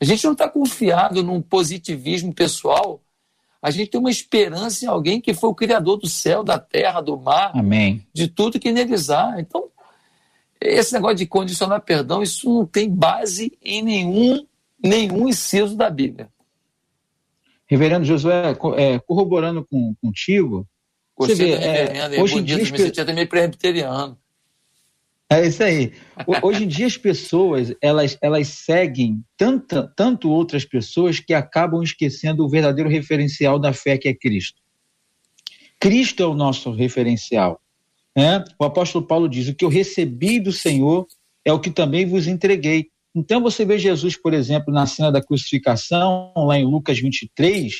[0.00, 3.00] A gente não está confiado num positivismo pessoal.
[3.60, 7.00] A gente tem uma esperança em alguém que foi o Criador do céu, da terra,
[7.00, 8.06] do mar, Amém.
[8.14, 9.34] de tudo que neles há.
[9.40, 9.64] Então,
[10.60, 14.46] esse negócio de condicionar perdão, isso não tem base em nenhum,
[14.80, 16.28] nenhum inciso da Bíblia.
[17.66, 20.64] Reverendo Josué, é, corroborando com, contigo,
[21.16, 24.16] Gostei você vê, é, é, hoje bonito, em dia, me sentia até meio presbiteriano.
[25.30, 25.92] É isso aí.
[26.42, 32.44] Hoje em dia as pessoas elas, elas seguem tanta, tanto outras pessoas que acabam esquecendo
[32.44, 34.62] o verdadeiro referencial da fé que é Cristo.
[35.78, 37.60] Cristo é o nosso referencial.
[38.16, 38.42] Né?
[38.58, 41.06] O apóstolo Paulo diz: O que eu recebi do Senhor
[41.44, 42.88] é o que também vos entreguei.
[43.14, 47.74] Então você vê Jesus, por exemplo, na cena da crucificação, lá em Lucas 23,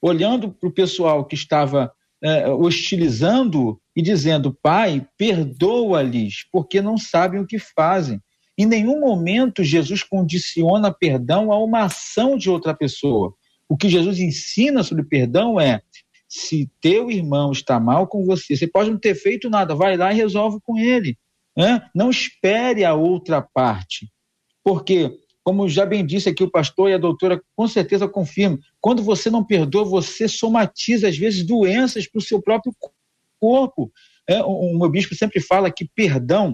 [0.00, 7.40] olhando para o pessoal que estava é, hostilizando e dizendo: Pai, perdoa-lhes, porque não sabem
[7.40, 8.20] o que fazem.
[8.56, 13.34] Em nenhum momento Jesus condiciona perdão a uma ação de outra pessoa.
[13.68, 15.80] O que Jesus ensina sobre perdão é:
[16.28, 20.12] se teu irmão está mal com você, você pode não ter feito nada, vai lá
[20.12, 21.16] e resolve com ele.
[21.56, 21.82] Né?
[21.94, 24.10] Não espere a outra parte.
[24.64, 29.02] Porque como já bem disse aqui o pastor e a doutora, com certeza confirma, quando
[29.02, 32.72] você não perdoa, você somatiza, às vezes, doenças para o seu próprio
[33.42, 33.90] corpo.
[34.28, 36.52] É, o, o meu bispo sempre fala que perdão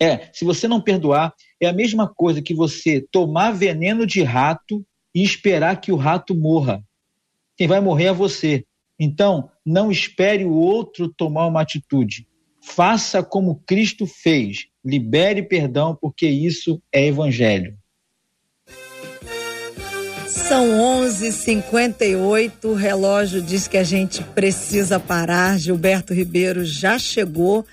[0.00, 4.86] é, se você não perdoar, é a mesma coisa que você tomar veneno de rato
[5.12, 6.84] e esperar que o rato morra.
[7.56, 8.64] Quem vai morrer é você.
[8.98, 12.28] Então, não espere o outro tomar uma atitude.
[12.62, 14.66] Faça como Cristo fez.
[14.84, 17.76] Libere perdão, porque isso é evangelho.
[20.48, 22.68] São 11:58.
[22.70, 25.58] O relógio diz que a gente precisa parar.
[25.58, 27.66] Gilberto Ribeiro já chegou,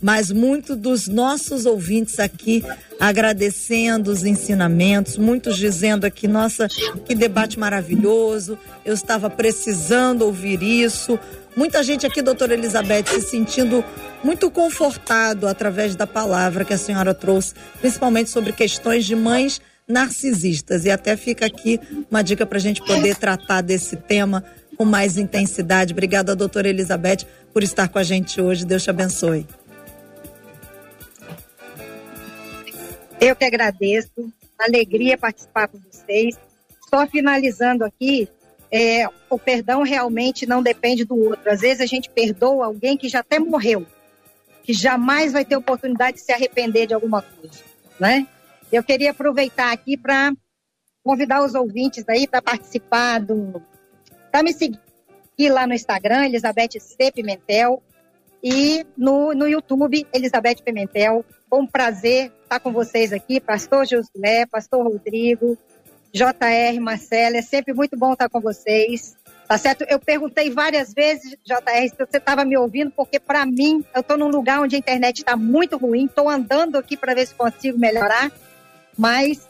[0.00, 2.64] mas muito dos nossos ouvintes aqui
[2.98, 6.68] agradecendo os ensinamentos, muitos dizendo aqui, nossa,
[7.04, 8.58] que debate maravilhoso.
[8.82, 11.18] Eu estava precisando ouvir isso.
[11.54, 13.84] Muita gente aqui, doutora Elizabeth, se sentindo
[14.24, 20.84] muito confortado através da palavra que a senhora trouxe, principalmente sobre questões de mães narcisistas.
[20.84, 21.80] E até fica aqui
[22.10, 24.44] uma dica para a gente poder tratar desse tema
[24.76, 25.92] com mais intensidade.
[25.92, 28.64] Obrigada, doutora Elizabeth, por estar com a gente hoje.
[28.64, 29.46] Deus te abençoe.
[33.20, 34.32] Eu que agradeço.
[34.58, 36.36] Alegria participar com vocês.
[36.88, 38.28] Só finalizando aqui,
[38.70, 41.50] é, o perdão realmente não depende do outro.
[41.50, 43.86] Às vezes a gente perdoa alguém que já até morreu,
[44.64, 47.60] que jamais vai ter oportunidade de se arrepender de alguma coisa,
[48.00, 48.26] né?
[48.72, 50.32] Eu queria aproveitar aqui para
[51.04, 53.62] convidar os ouvintes aí para participar do.
[54.30, 54.80] para me seguir
[55.50, 57.12] lá no Instagram, Elizabeth C.
[57.12, 57.82] Pimentel,
[58.42, 61.24] e no, no YouTube, Elizabeth Pimentel.
[61.48, 65.56] Foi um prazer estar com vocês aqui, Pastor Josué, Pastor Rodrigo,
[66.12, 67.36] JR, Marcela.
[67.36, 69.14] É sempre muito bom estar com vocês.
[69.46, 69.84] Tá certo?
[69.86, 74.16] Eu perguntei várias vezes, JR, se você estava me ouvindo, porque para mim, eu estou
[74.16, 77.78] num lugar onde a internet está muito ruim, estou andando aqui para ver se consigo
[77.78, 78.32] melhorar.
[78.96, 79.48] Mas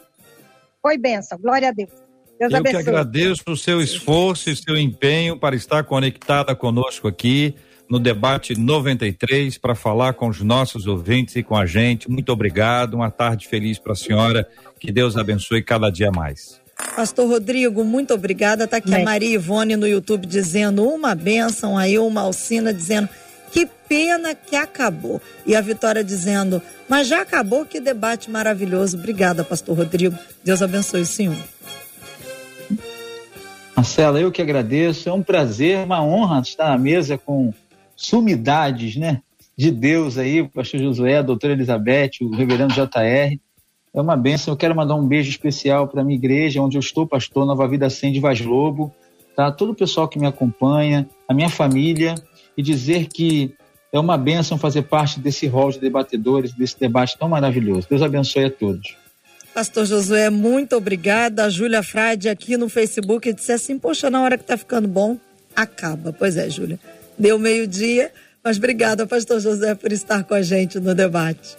[0.81, 1.91] foi benção, glória a Deus.
[2.39, 2.83] Deus Eu abençoe.
[2.83, 7.55] que agradeço o seu esforço e seu empenho para estar conectada conosco aqui
[7.89, 12.11] no debate 93 para falar com os nossos ouvintes e com a gente.
[12.11, 14.49] Muito obrigado, uma tarde feliz para a senhora.
[14.81, 16.61] Que Deus abençoe cada dia mais.
[16.97, 18.65] Pastor Rodrigo, muito obrigada.
[18.65, 23.09] Está aqui a Maria Ivone no YouTube dizendo uma bênção, aí uma Alcina dizendo
[23.53, 25.21] que pena que acabou.
[25.47, 28.97] E a Vitória dizendo, mas já acabou, que debate maravilhoso.
[28.97, 30.19] Obrigada, pastor Rodrigo.
[30.43, 31.37] Deus abençoe o senhor.
[33.77, 35.09] Marcela, eu que agradeço.
[35.09, 37.53] É um prazer, uma honra estar na mesa com
[37.95, 39.21] sumidades, né?
[39.57, 43.39] De Deus aí, o pastor Josué, a doutora Elizabeth, o reverendo JR.
[43.95, 44.53] É uma bênção.
[44.53, 47.69] Eu quero mandar um beijo especial para a minha igreja, onde eu estou, pastor, Nova
[47.69, 48.95] Vida Sem de Vaz Lobo,
[49.37, 49.53] tá?
[49.53, 52.15] Todo o pessoal que me acompanha, a minha família,
[52.57, 53.55] e dizer que
[53.93, 57.87] é uma bênção fazer parte desse rol de debatedores, desse debate tão maravilhoso.
[57.89, 58.97] Deus abençoe a todos.
[59.55, 61.45] Pastor Josué, muito obrigada.
[61.45, 65.19] A Júlia Frade aqui no Facebook disse assim: Poxa, na hora que tá ficando bom,
[65.55, 66.13] acaba.
[66.13, 66.81] Pois é, Júlia.
[67.19, 68.11] Deu meio-dia,
[68.43, 71.57] mas obrigada, Pastor José, por estar com a gente no debate.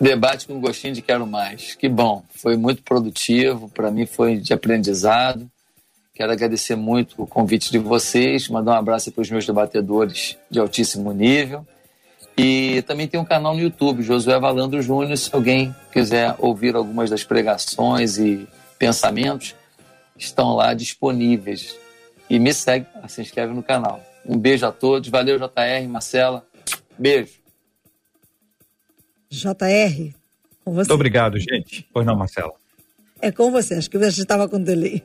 [0.00, 1.74] Debate com gostinho de quero mais.
[1.76, 5.48] Que bom, foi muito produtivo, para mim foi de aprendizado.
[6.14, 10.58] Quero agradecer muito o convite de vocês, mandar um abraço para os meus debatedores de
[10.58, 11.66] altíssimo nível.
[12.36, 17.10] E também tem um canal no YouTube, Josué Valandro Júnior, se alguém quiser ouvir algumas
[17.10, 18.46] das pregações e
[18.78, 19.54] pensamentos,
[20.16, 21.76] estão lá disponíveis.
[22.28, 24.00] E me segue, se inscreve no canal.
[24.24, 26.46] Um beijo a todos, valeu JR, Marcela,
[26.98, 27.40] beijo.
[29.28, 30.14] JR,
[30.64, 30.78] com você.
[30.88, 31.86] Muito obrigado, gente.
[31.92, 32.52] Pois não, Marcela.
[33.20, 35.02] É com você, acho que gente estava com delay.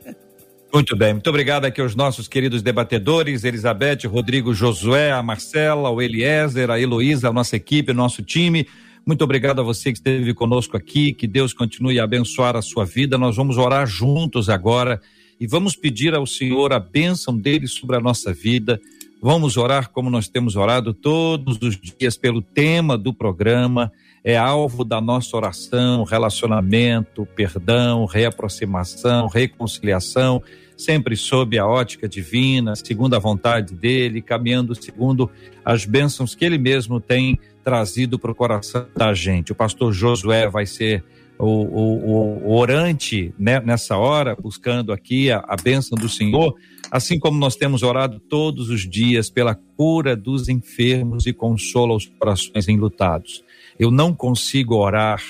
[0.75, 6.01] Muito bem, muito obrigado aqui aos nossos queridos debatedores, Elizabeth, Rodrigo, Josué, a Marcela, o
[6.01, 8.67] Eliezer, a Heloísa, a nossa equipe, o nosso time.
[9.05, 12.83] Muito obrigado a você que esteve conosco aqui, que Deus continue a abençoar a sua
[12.83, 13.17] vida.
[13.17, 14.99] Nós vamos orar juntos agora
[15.39, 18.77] e vamos pedir ao Senhor a bênção dele sobre a nossa vida.
[19.21, 23.93] Vamos orar como nós temos orado todos os dias pelo tema do programa
[24.27, 30.41] é alvo da nossa oração, relacionamento, perdão, reaproximação, reconciliação,
[30.77, 35.29] sempre sob a ótica divina, segundo a vontade dele, caminhando segundo
[35.63, 39.51] as bênçãos que ele mesmo tem trazido para o coração da gente.
[39.51, 41.03] O pastor Josué vai ser
[41.37, 46.55] o, o, o orante né, nessa hora, buscando aqui a, a bênção do Senhor,
[46.91, 52.05] assim como nós temos orado todos os dias pela cura dos enfermos e consola os
[52.05, 53.43] corações enlutados.
[53.77, 55.21] Eu não consigo orar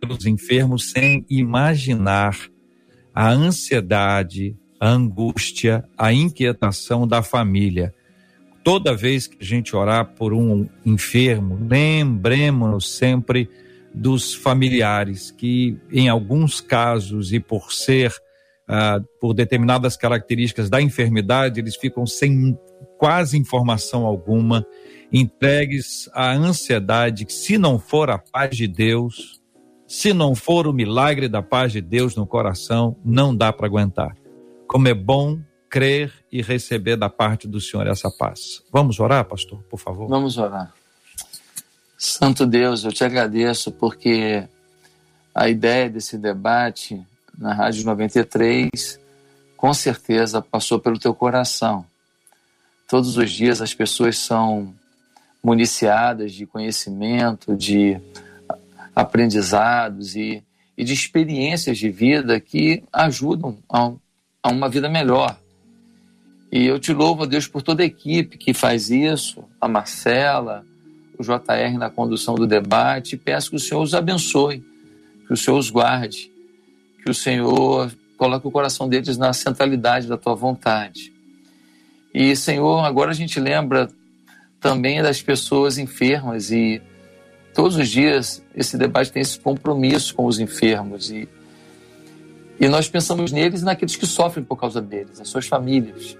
[0.00, 2.38] pelos enfermos sem imaginar
[3.12, 7.94] a ansiedade, a angústia, a inquietação da família.
[8.62, 13.48] Toda vez que a gente orar por um enfermo, lembremos-nos sempre
[13.94, 18.14] dos familiares que, em alguns casos e por ser
[18.68, 22.56] ah, por determinadas características da enfermidade, eles ficam sem
[22.98, 24.66] quase informação alguma
[25.10, 29.40] entregues à ansiedade que, se não for a paz de Deus,
[29.86, 34.14] se não for o milagre da paz de Deus no coração, não dá para aguentar.
[34.68, 35.40] Como é bom
[35.70, 38.62] crer e receber da parte do Senhor essa paz.
[38.70, 40.08] Vamos orar, pastor, por favor?
[40.08, 40.72] Vamos orar.
[41.96, 44.46] Santo Deus, eu te agradeço porque
[45.34, 47.02] a ideia desse debate
[47.36, 49.00] na Rádio 93
[49.56, 51.84] com certeza passou pelo teu coração.
[52.86, 54.74] Todos os dias as pessoas são
[55.42, 57.98] municiadas de conhecimento, de
[58.94, 60.44] aprendizados e,
[60.76, 63.92] e de experiências de vida que ajudam a,
[64.42, 65.38] a uma vida melhor.
[66.50, 70.64] E eu te louvo, Deus, por toda a equipe que faz isso, a Marcela,
[71.18, 74.64] o JR na condução do debate, peço que o Senhor os abençoe,
[75.26, 76.30] que o Senhor os guarde,
[77.04, 81.12] que o Senhor coloque o coração deles na centralidade da tua vontade.
[82.14, 83.90] E, Senhor, agora a gente lembra
[84.60, 86.80] também das pessoas enfermas e
[87.54, 91.28] todos os dias esse debate tem esse compromisso com os enfermos e
[92.60, 96.16] e nós pensamos neles e naqueles que sofrem por causa deles, as suas famílias.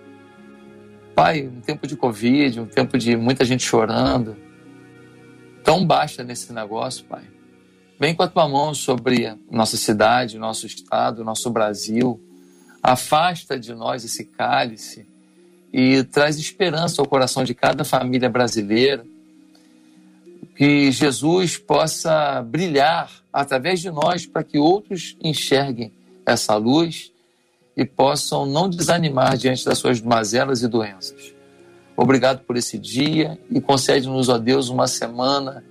[1.14, 4.36] Pai, um tempo de Covid, um tempo de muita gente chorando.
[5.64, 7.24] Tão baixa nesse negócio, Pai.
[7.98, 12.20] Vem com a tua mão sobre nossa cidade, nosso estado, nosso Brasil.
[12.80, 15.04] Afasta de nós esse cálice
[15.72, 19.04] e traz esperança ao coração de cada família brasileira.
[20.54, 25.97] Que Jesus possa brilhar através de nós para que outros enxerguem
[26.28, 27.10] essa luz
[27.76, 31.34] e possam não desanimar diante das suas mazelas e doenças.
[31.96, 35.64] Obrigado por esse dia e concede-nos, ó Deus, uma semana,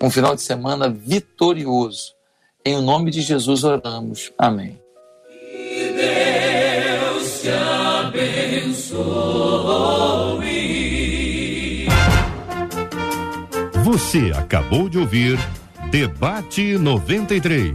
[0.00, 2.14] um final de semana vitorioso.
[2.64, 4.32] Em o nome de Jesus oramos.
[4.36, 4.80] Amém.
[5.28, 8.98] Que Deus te abençoe.
[13.84, 15.38] Você acabou de ouvir
[15.90, 17.74] Debate 93.